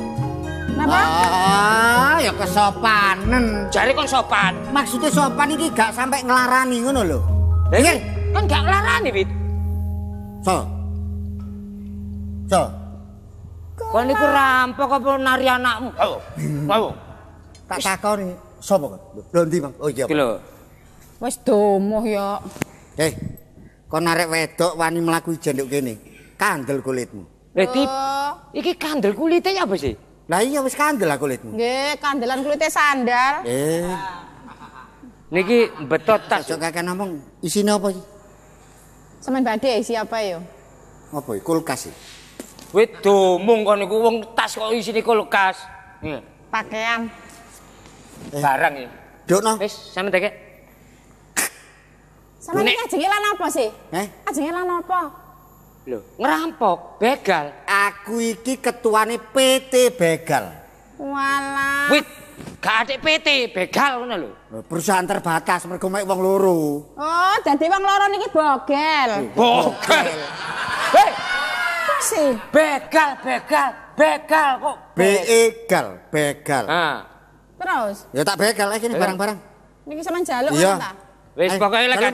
[0.74, 1.00] Napa?
[1.00, 3.66] Ah, ya kesopanen.
[3.68, 4.54] Jare kon sopan.
[4.70, 7.20] Maksudnya sopan iki gak sampai ngelarani ngono lho.
[7.74, 7.94] Iki
[8.30, 9.28] kan gak nglarani, Wit.
[10.46, 10.77] So.
[12.48, 12.62] So.
[13.78, 15.90] Kon niku rampok apa nari anakmu?
[15.94, 16.16] Ayo.
[16.66, 16.88] Ayo.
[17.68, 19.00] Tak takoni sapa kon?
[19.30, 19.74] Lho ndi, Bang?
[19.78, 20.04] Oh iya.
[20.08, 20.40] Iki lho.
[21.22, 22.40] Wis domuh ya.
[22.98, 23.12] Eh.
[23.86, 25.94] Kon arek wedok wani mlaku ijen nduk kene.
[26.34, 27.22] Kandel kulitmu.
[27.54, 29.94] Lah iki Oh, iki kandel kulite ya apa sih?
[30.28, 31.56] Lah iya wis kandel lah kulitmu.
[31.56, 33.42] nggih, kandelan kulite sandal.
[33.48, 33.88] Eh,
[35.28, 36.44] Niki betot tas.
[36.48, 38.02] ojo kakek ngomong isine apa iki?
[39.20, 40.40] Semen badhe siapa yo?
[41.12, 41.42] Apa iki?
[41.44, 42.00] Kulkas iki.
[42.68, 45.56] Wit domung kon niku wong tas kok isine kulkas.
[46.52, 47.08] Pakaian.
[48.34, 48.88] Barang ya.
[49.24, 49.56] Dukno.
[49.56, 50.34] Wis, sampe tekek.
[52.38, 53.68] Sama Nek- ini ajenge lan apa sih?
[53.92, 55.00] Eh, Ajenge lan apa?
[55.88, 57.48] Lho, ngerampok, begal.
[57.64, 60.52] aku iki ketuane PT Begal.
[61.00, 61.88] Walah.
[61.88, 62.04] Wit,
[62.60, 64.30] gak adik PT, begal ngono lho.
[64.64, 66.56] Perusahaan terbatas mergo mek wong loro.
[66.92, 69.10] Oh, dadi wong loro niki bogel.
[69.32, 69.64] Begal.
[70.92, 71.10] Hei,
[71.88, 72.28] Apa sih?
[72.52, 74.76] begal, begal, begal kok.
[74.92, 76.64] Begal, begal.
[76.68, 76.98] Ah,
[77.58, 79.38] Terus, Ya tak begal iki barang-barang.
[79.82, 80.76] niki sampean jaluk Iya.
[80.76, 80.92] ta?
[81.32, 82.12] wis Ayo, pokoknya lek gak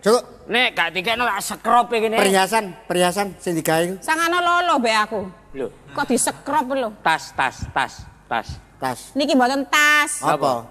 [0.00, 0.22] Cukup.
[0.48, 2.16] Nek gak dikekno tak sekrope kene.
[2.16, 3.96] Perhiasan, perhiasan sing digawe iku.
[4.00, 5.20] Sangana lolo be aku.
[5.52, 6.88] Lho, Kok disekrop lho.
[7.04, 8.48] tas, tas, tas, tas.
[8.80, 9.12] tas.
[9.12, 10.24] Niki mboten tas.
[10.24, 10.64] Apa?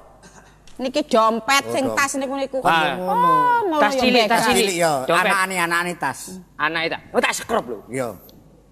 [0.82, 2.58] Niki dompet Oh, sing tas niku niku.
[2.66, 2.98] Ah.
[2.98, 4.76] Oh, ngono Tas ya, cilik, tas cilik.
[5.06, 6.20] Anakane anakane tas.
[6.58, 6.98] Anak itu.
[7.14, 7.80] Oh, tak sekrop lho.
[7.88, 8.18] Yo.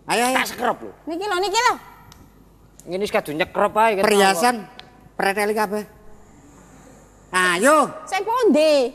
[0.07, 0.35] Ayo ayo.
[0.39, 0.91] Tak sekrop lho.
[1.05, 1.75] Niki lho, niki lho.
[2.87, 3.99] Ngene wis kadung nyekrop ae.
[3.99, 4.55] Perhiasan
[5.19, 5.83] preteli kabeh.
[7.27, 8.87] Ayo, Sing pundi?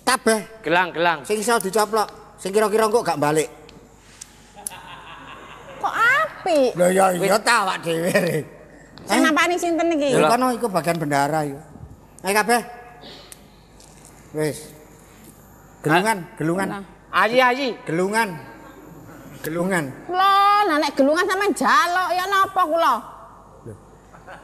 [0.00, 1.20] kabeh Gelang-gelang.
[1.28, 2.08] sing iso dicoplok.
[2.40, 3.48] Sing kira-kira kok gak balik.
[5.84, 6.70] Kok apik?
[6.80, 8.40] Lho ya iya ta awak dhewe.
[9.04, 10.16] Sing nampani sinten niki?
[10.16, 11.60] Ya kono iku bagian bendara iku.
[12.24, 12.60] Ayo kabeh.
[14.32, 14.58] Wis.
[15.84, 16.68] Gelungan, gelungan.
[17.12, 17.76] Ayi-ayi.
[17.84, 18.28] Gelungan.
[19.44, 19.84] Gelungan.
[20.08, 20.32] Lho,
[20.68, 22.94] nah nek gelungan sampean jaluk ya napa kula?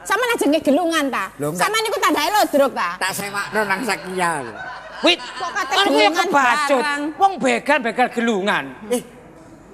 [0.01, 1.25] Sampeyan ajenge gelungan ta?
[1.37, 1.53] Lho.
[1.53, 2.89] Sampeyan niku tandhae lodrok ta?
[2.97, 4.31] Tak sewakno nang Sakia.
[4.41, 4.53] lho.
[5.01, 6.83] Wit, Kok kate gelungan kebacut.
[7.17, 8.65] Wong begal-begal gelungan.
[8.93, 9.01] Eh,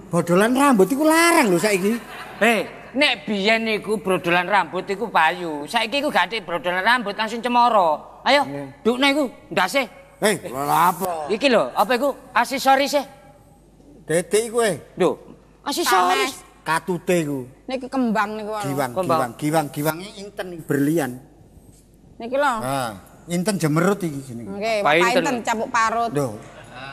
[0.08, 2.00] bodolan rambut iku larang lho saiki.
[2.40, 2.64] Hei,
[2.96, 5.68] nek biyen niku brodolan rambut iku payu.
[5.68, 8.22] Saiki iku gak atik brodolan rambut langsung cemoro.
[8.24, 8.44] Ayo,
[8.84, 9.88] dukne iku, ndase.
[10.20, 11.30] Hei, lha apa?
[11.32, 12.10] Iki lho, apa iku?
[12.36, 13.04] Aksesoris e.
[14.08, 14.76] Dedek iku eh.
[14.96, 15.27] Lho,
[15.68, 16.34] aksesoris.
[16.64, 17.40] Katute iku.
[17.68, 18.64] Niki kembang niku lho.
[18.68, 19.20] Giwang, Kembang.
[19.40, 21.12] giwang, giwang, giwange inten iki berlian.
[22.20, 22.54] Niki lho.
[22.60, 22.92] Ah,
[23.28, 24.52] inten jemerut iki jenenge.
[24.52, 25.24] Nggih, Apa inten?
[25.24, 26.12] painten capuk parut.
[26.12, 26.28] Lho.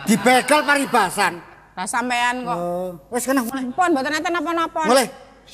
[0.07, 1.35] Dibegal paribasan.
[1.75, 2.55] Lah sampean kok.
[2.55, 3.66] Oh, wis kena mulai.
[3.75, 4.83] Pun mboten enten napa-napa.
[4.87, 5.07] Mulai.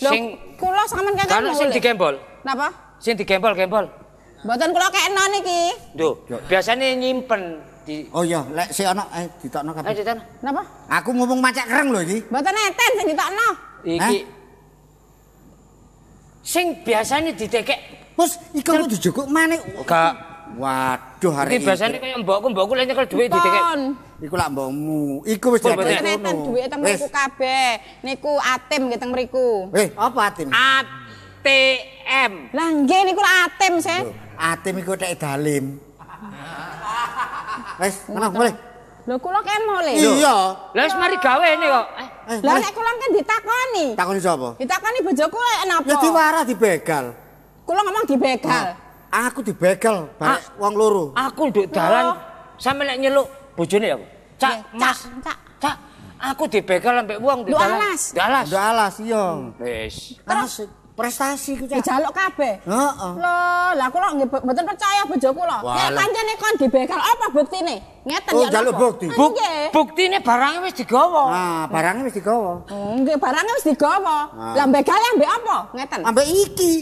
[0.05, 2.15] Lho, Sing- kula sampean kakek Kan sing digembol.
[2.45, 2.69] Napa?
[3.01, 3.89] Sing digembol-gembol.
[4.45, 5.61] Mboten kula kekno niki.
[5.97, 6.13] Duh,
[6.45, 9.93] biasanya nyimpen di Oh iya, lek si ana eh ditokno kabeh.
[9.95, 10.23] di sana.
[10.45, 10.63] Napa?
[10.89, 12.19] Aku ngomong macak kereng lho iki.
[12.29, 13.49] Mboten enten sing ditokno.
[13.85, 14.19] Iki
[16.41, 17.81] sing biasanya didekek
[18.21, 19.57] Bos, iku kok dijogok maneh.
[19.89, 20.13] Gak.
[20.61, 23.63] Waduh, hari Iki biasanya kaya mbokku, mbokku lek nyekel duit didekek.
[23.65, 23.81] Pun.
[24.21, 25.23] Iku lak mbokmu.
[25.25, 26.11] Iku wis Pun, diadek mboten.
[26.21, 27.71] Enten duwike teng mriku kabeh.
[28.05, 29.71] Niku atim nggih teng mriku.
[29.73, 30.53] Eh, apa atim?
[30.53, 32.33] ATM.
[32.53, 33.97] Lah nggih niku lak atim, Se.
[34.37, 35.79] Atim iku tek dalim.
[37.81, 38.53] Wis, ngono mulai.
[39.09, 39.93] Lho kula kemo le.
[39.97, 40.37] Iya.
[40.77, 41.87] Lah wis mari gawe ini kok.
[41.97, 43.87] Eh, Eh, Lah nek kula kan ditakoni.
[43.99, 44.49] takoni sapa?
[44.55, 45.87] Ditakoni bojoku lek napa?
[45.89, 47.05] Ya diwarah dibegal.
[47.65, 48.77] Kula ngomong dibegal.
[49.11, 51.05] Aku dibegal barek wong loro.
[51.19, 52.15] aku nduk dalan
[52.55, 53.27] sampe lek nyeluk
[53.59, 53.99] bojone ya.
[54.39, 54.99] Cak, Nggih, Mas.
[55.21, 55.39] Cak.
[55.59, 55.77] Cak,
[56.23, 57.77] aku dibegal sampe wong di dalan.
[57.83, 58.03] alas.
[58.15, 58.45] Di alas.
[58.47, 59.25] Ndak alas iya.
[59.59, 59.97] Wis.
[60.23, 60.69] Asik.
[61.01, 61.77] Prestasi ku cak.
[61.79, 62.55] Dijaluk kabeh.
[62.63, 63.13] Heeh.
[63.17, 65.59] Loh, lah kula nggih bo- mboten percaya bojo kula.
[65.61, 67.77] Nek pancene kon dibegal apa buktine?
[68.01, 68.83] Ngeten Oh, ya njaluk napa?
[68.83, 69.07] bukti.
[69.11, 69.63] Buk, Nggih.
[69.71, 71.25] buktine barangnya wis digawa.
[71.29, 72.53] Nah, barangnya wis digawa.
[72.67, 74.17] Oh, nggih barangnya wis digawa.
[74.53, 75.57] Lah begale ambek apa?
[75.73, 76.01] Ngeten.
[76.03, 76.75] Ambek iki.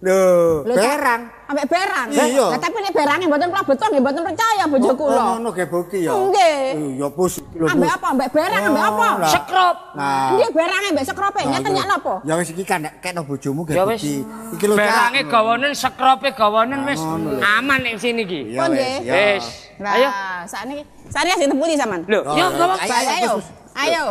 [0.00, 0.80] Lho, Lho, Cak.
[0.80, 1.22] barang.
[1.50, 2.06] Ambek barang.
[2.14, 2.46] Iya.
[2.46, 5.18] Lah tapi nek barangnya mboten kula betul nggih mboten percaya bojo kula.
[5.18, 6.12] Oh, ngono ge bukti ya.
[6.14, 6.62] Nggih.
[6.94, 7.42] Ya pus.
[7.42, 8.06] lho, Ambek apa?
[8.14, 9.02] Ambek barang ambek apa?
[9.02, 9.30] Oh, lah.
[9.34, 9.76] Sekrop.
[9.98, 10.30] Nah.
[10.38, 11.40] Nggih barangnya ambek sekrope.
[11.42, 11.70] Nah, iya.
[11.74, 12.14] ya napa?
[12.22, 13.98] Ya wis iki kan kekno bojomu ge Ya wis.
[13.98, 14.14] bukti.
[14.54, 14.86] Iki lho Cak.
[14.86, 17.00] Barangnya gawanen, sekrope gawanen wis
[17.42, 18.40] aman ning sini iki.
[18.54, 18.68] Wis.
[18.70, 18.96] nggih.
[19.10, 19.44] Wis.
[19.82, 20.08] Ayo.
[20.46, 22.00] sakniki sakniki sing temputi sampean.
[22.06, 22.74] Lho, Oh, yo gawa.
[22.78, 23.32] ayo,
[23.74, 24.04] Ayo.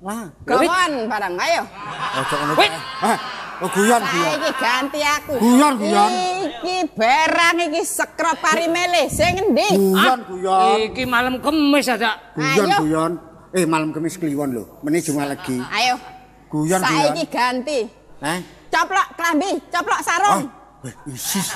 [0.00, 0.24] Wah.
[0.48, 1.62] Gawan barang, ayo.
[2.16, 2.54] Ojo ngono.
[3.56, 4.36] Oh guyon guyon.
[4.36, 5.32] Saiki ganti aku.
[5.40, 6.10] Guyon, guyon.
[6.60, 9.68] Iki barang iki sekrop parimele sing endi?
[9.72, 10.76] Guyon guyon.
[10.92, 12.20] Iki malam kemis ada.
[12.36, 12.78] Guyon Ayo.
[12.84, 13.12] guyon.
[13.56, 14.64] Eh malam kemis kliwon lho.
[14.84, 15.56] Meni Jumat legi.
[15.72, 15.96] Ayo.
[16.52, 17.32] Guyon Saiki guyon.
[17.32, 17.80] ganti.
[18.20, 18.38] Eh?
[18.68, 20.44] Coplok klambi, coplok Oh, sarung.
[20.84, 21.48] weh, isis.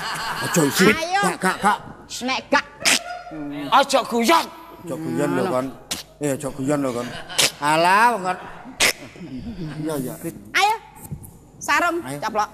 [0.48, 0.96] Ojo isis.
[0.96, 1.20] Ayo.
[1.36, 1.78] Gak gak gak.
[2.24, 2.64] Nek gak
[3.76, 4.44] Aja guyon.
[4.88, 5.66] Ojo guyon lho kon.
[6.16, 7.08] Eh ojo guyon lho kon.
[7.60, 8.38] Alah wong kon.
[9.84, 10.14] Iya iya.
[10.56, 10.76] Ayo.
[11.60, 12.18] Sarung Ayo.
[12.18, 12.50] coplok.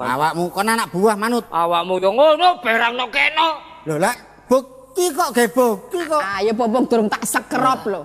[0.00, 1.44] Awakmu kon anak buah manut.
[1.46, 3.48] Awakmu yo ngono, barang no keno.
[3.84, 6.18] Lho lek bukti kok ge bukti kok.
[6.20, 8.02] Ayo bobong durung tak sekrop lho.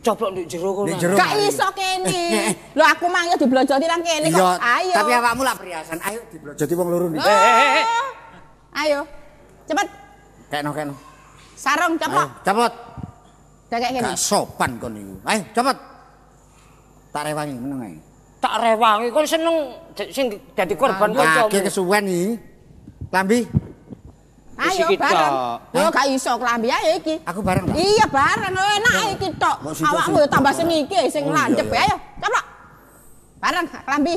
[0.00, 0.94] Coplok nduk jero kono.
[0.94, 2.18] Gak iso Eh, kene.
[2.30, 2.52] eh.
[2.72, 4.56] Lho aku mang yo diblojoti nang kene kok.
[4.58, 4.94] Ayo.
[4.94, 5.98] tapi awakmu lah perhiasan.
[6.00, 7.06] Ayo diblojoti wong loro.
[7.10, 7.86] Eh, eh, eh.
[8.80, 9.00] Ayo.
[9.64, 9.88] Cepet
[10.46, 10.94] Kekno kekno.
[11.54, 12.28] sarung Ayo, coplok.
[12.42, 12.72] cepet.
[13.66, 14.06] Kayak gini.
[14.06, 15.14] Gak sopan kon niku.
[15.24, 15.76] Ayo cepet.
[17.10, 17.96] Tak rewangi meneng ae.
[18.44, 19.56] Tak rewangi kon seneng
[20.12, 21.48] sing dadi korban kancamu.
[21.48, 22.28] kesuwen iki.
[23.08, 23.40] Lambi,
[24.54, 25.34] Ayo bareng.
[25.72, 27.14] Yo gak iso klambi ayo iki.
[27.24, 27.74] aku bareng tak?
[27.74, 29.56] Iya bareng lho enak iki tok.
[29.64, 31.88] Awakmu yo tambah sing iki sing Oh, landhep iya.
[31.88, 31.96] ayo.
[32.20, 32.44] Coplok.
[33.40, 34.14] Bareng klambi.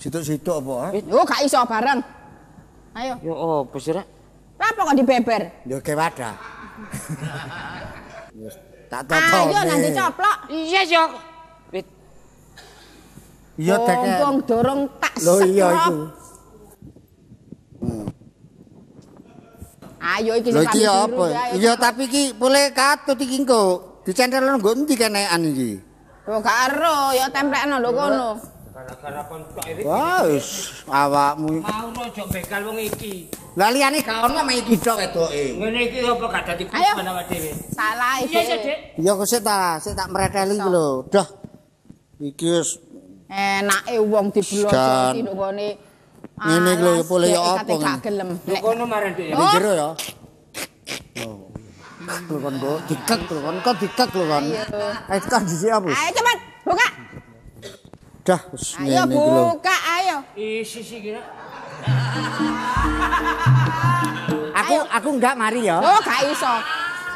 [0.00, 0.94] Situ-situ apa?
[0.96, 2.00] Yo gak iso bareng.
[2.96, 3.14] Ayo.
[3.20, 4.06] Yo opo sih rek?
[4.56, 5.42] Kenapa kok dibeber?
[5.68, 6.34] Yo ke wadah.
[8.86, 9.38] Tak toto.
[9.50, 10.36] Ayo nanti coplok.
[10.46, 11.02] Iya yo.
[13.56, 14.04] Iya teke.
[14.04, 15.80] Mumpung dorong tak Lho iya sekrop.
[15.80, 15.96] iku.
[19.96, 21.24] Ayo iki sing iki apa?
[21.56, 23.62] Iya tapi iki boleh katut iki engko.
[24.04, 25.70] Dicentelno nggo endi kenekan iki?
[26.26, 28.30] Yo gak ero, yo templekno lho kono.
[28.76, 29.82] gara-gara kon tok iki.
[29.88, 30.48] Wah, wis
[30.84, 31.64] awakmu.
[31.64, 33.32] Mau rojo begal wong iki.
[33.56, 35.44] Lah liyane gak ono mek iki tok wedoke.
[35.56, 37.50] Ngene iki apa gak dadi korban awak dhewe?
[37.72, 38.36] Salah Iya iki.
[38.36, 38.78] iya, Dik.
[39.00, 40.88] Ya kok sik ta, sik tak mreteli iki lho.
[41.08, 41.26] Dah.
[42.20, 42.70] Iki wis
[43.26, 45.68] Enake wong diblosoti nduk gone.
[46.36, 48.24] Ngene iki lho, boleh ya dek apa ngene?
[48.44, 49.32] Nek kono maren Dik.
[49.34, 49.88] Ini jero ya.
[51.26, 51.48] Oh.
[52.06, 54.44] Lho kon go dikek lho kon kok dikek lho kon.
[55.10, 55.88] Ayo kan dhisik apa?
[55.90, 56.88] Ayo cepet buka.
[58.26, 59.42] Dah wis Ayo ngene iki lho.
[59.50, 60.16] buka ayo.
[60.38, 61.22] Isi sih kira.
[64.54, 65.82] Aku aku enggak mari ya.
[65.82, 66.54] Oh gak iso.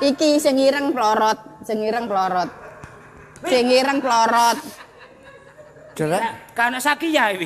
[0.01, 2.51] Iki sing ireng plorot, sing ireng plorot.
[3.47, 4.59] Sing ireng plorot.
[6.01, 6.23] Derek.
[6.57, 7.45] Kana sakia iki.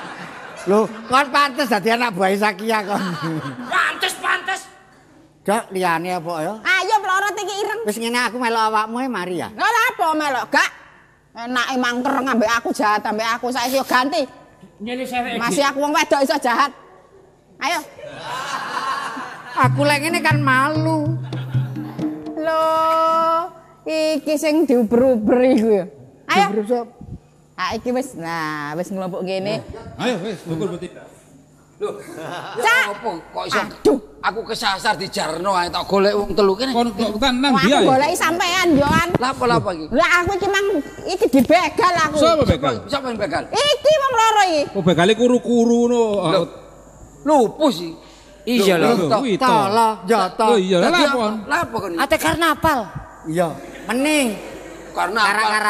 [0.70, 3.02] Lho, kon pantes dadi anak buah Sakia kon.
[3.74, 4.60] Pantes pantes.
[5.42, 6.54] Dak liyane apa ya?
[6.62, 7.80] Ayo plorot iki ireng.
[7.82, 9.50] Wis ngene aku melok awakmu ae mari ya.
[9.50, 10.70] Lha apa melok gak?
[11.34, 14.22] Enake mangker ngambek aku jahat ambek aku saiki yo ganti.
[15.42, 16.70] Masih aku wong wedok iso jahat.
[17.58, 17.82] Ayo.
[19.58, 21.18] Aku lek ngene kan malu.
[22.38, 23.50] Loh,
[23.82, 25.84] iki sing diuber-uber iku ya.
[26.30, 27.01] Ayo.
[27.62, 29.62] Ah iki wis nah wis ngelompok kene.
[29.94, 30.74] Ayo wis, bukul.
[32.58, 32.84] Cak.
[32.94, 33.98] Apa kok iso Aduh.
[34.22, 36.74] aku kesasar di Jarno ae tak golek wong telu kene.
[36.74, 36.90] Kon
[37.22, 37.78] tenan Wah, dia.
[37.78, 37.90] aku ya?
[37.94, 39.08] goleki sampean Joan.
[39.18, 39.86] Lah apa lah apa iki?
[39.94, 40.66] Lah aku iki mang
[41.06, 42.16] iki dibegal aku.
[42.18, 42.74] Sopo begal?
[42.90, 43.42] Siapa yang begal?
[43.46, 44.62] Iki wong loro iki.
[44.74, 46.02] Oh begale kuru-kuru no.
[46.34, 46.46] Loh.
[47.22, 47.94] Lupus sih.
[48.42, 49.06] Iya lho.
[49.06, 49.22] To.
[49.38, 49.88] tolo.
[50.50, 51.02] Oh iya, lah apa?
[51.06, 51.26] apa?
[51.46, 51.94] Lah apa kon?
[51.94, 52.80] Ate karnaval.
[53.30, 53.54] Iya,
[53.86, 54.34] mending
[54.98, 55.62] Karena apa?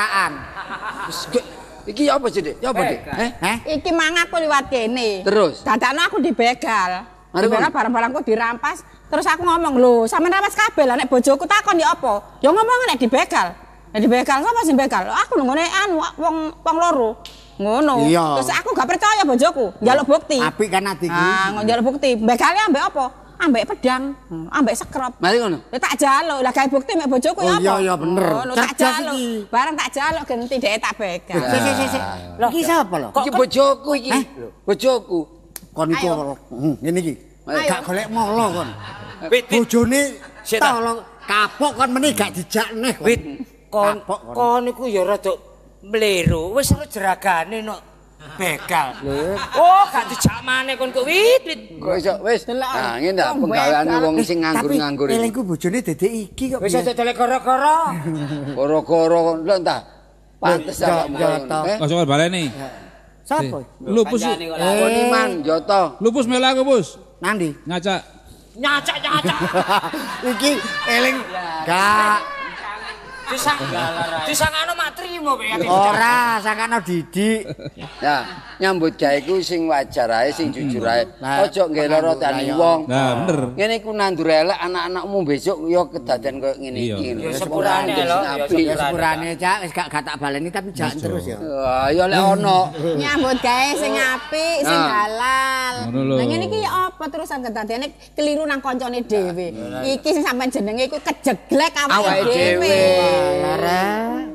[1.87, 2.57] Iki apa sih, Dik?
[2.63, 3.01] Ya apa, Dik?
[3.07, 3.31] Eh?
[3.43, 3.57] Heh?
[3.79, 5.27] Iki mang aku liwat kene.
[5.27, 5.67] Terus?
[5.67, 7.07] Dadakno aku dibegal.
[7.33, 8.85] Dibegal barang-barangku dirampas.
[9.09, 12.89] Terus aku ngomong, "Lho, sampean rampas kabeh lah nek bojoku takon ya apa?" Ya ngomong
[12.89, 13.53] nek dibegal.
[13.93, 15.05] Nek dibegal sapa sing begal?
[15.05, 17.21] Aku lho ngene anu wong wong loro.
[17.61, 18.09] Ngono.
[18.41, 20.41] Terus aku gak percaya bojoku, njaluk bukti.
[20.41, 21.13] Apik kan adikku.
[21.13, 22.17] Ah, njaluk bukti.
[22.17, 23.22] Begale ambek apa?
[23.43, 24.15] Ambek pedang,
[24.55, 25.19] ambek sekrop.
[25.19, 25.59] Mari ngono.
[25.75, 27.63] Ya tak jaluk, lah gawe bukti mek bojoku ya Oh, apa?
[27.63, 28.27] iya, iya, bener.
[28.31, 29.15] Ngono, tak Cerdas jaluk.
[29.19, 29.27] iki.
[29.51, 31.43] Bareng tak jaluk genti dhek tak begal.
[31.43, 32.03] Sik sik sik sik.
[32.39, 33.09] Iki sapa lho?
[33.11, 34.21] Iki bojoku iki.
[34.63, 35.21] Bojoku.
[35.75, 36.07] Kon iku?
[36.55, 37.15] Hmm, ngene iki.
[37.43, 38.69] Gak golek molo kon.
[39.27, 40.01] Bojone
[40.47, 42.95] tolong kapok kon meneh gak dijak neh.
[42.95, 43.03] kon.
[43.03, 43.21] wit.
[43.67, 44.63] Kon Kapok kon.
[44.71, 45.35] iku ya rada
[45.83, 46.55] mleru.
[46.55, 47.75] Wis ora jeragane no
[48.39, 48.89] begal.
[49.57, 51.61] Oh, gak dijak maneh kon kok wit, wit.
[51.77, 52.43] Kok iso wis.
[52.49, 52.73] Delok.
[52.73, 55.21] Nah, ngene Wong penggaweane wong sing nganggur-nganggur Tapi iki.
[55.21, 56.61] elingku bojone dedek iki kok.
[56.65, 57.79] Wis aja telek koro-koro.
[58.59, 59.81] Koro-koro lho entah.
[60.43, 61.59] Pantes ya, ngono.
[61.71, 61.77] Eh?
[61.79, 62.45] Kok sok baleni.
[63.23, 63.59] Sapa?
[63.79, 64.21] Lupus.
[64.27, 64.59] Kancane kok.
[64.59, 65.83] Eh, Joto.
[66.03, 66.99] Lupus melu aku, Bus.
[67.23, 67.55] Nandi?
[67.71, 68.03] Ngacak.
[68.59, 69.39] Nyacak-nyacak.
[70.35, 70.59] iki
[70.91, 71.17] eling
[71.65, 72.19] gak
[73.33, 73.59] Disang
[74.29, 75.65] disangano mak trimo ati.
[75.65, 77.49] ora sakano didik.
[78.03, 78.29] Ya,
[78.61, 81.09] nyambut gawe iku sing wajar ae, sing jujur ae.
[81.49, 82.85] Ojo nggae lara tani wong.
[82.87, 83.57] Nah, bener.
[83.57, 87.07] Ngene iku nandur elek anak-anakmu besok ya kedaden koyo ngene iki.
[87.17, 88.19] Ya sepurane lho,
[88.53, 89.29] ya sepurane.
[89.41, 91.39] cak wis gak gak tak baleni tapi jangan terus ya.
[91.41, 92.69] Wah, ya lek ono.
[93.01, 94.91] Nyambut gawe sing apik, sing Nah.
[94.93, 95.75] halal.
[95.89, 99.49] Lah ngene iki ya apa terusan kedadiane keliru nang kancane dhewe.
[99.89, 102.77] Iki sing sampean jenenge iku kejeglek Awake dhewe.
[103.23, 104.32] Lara.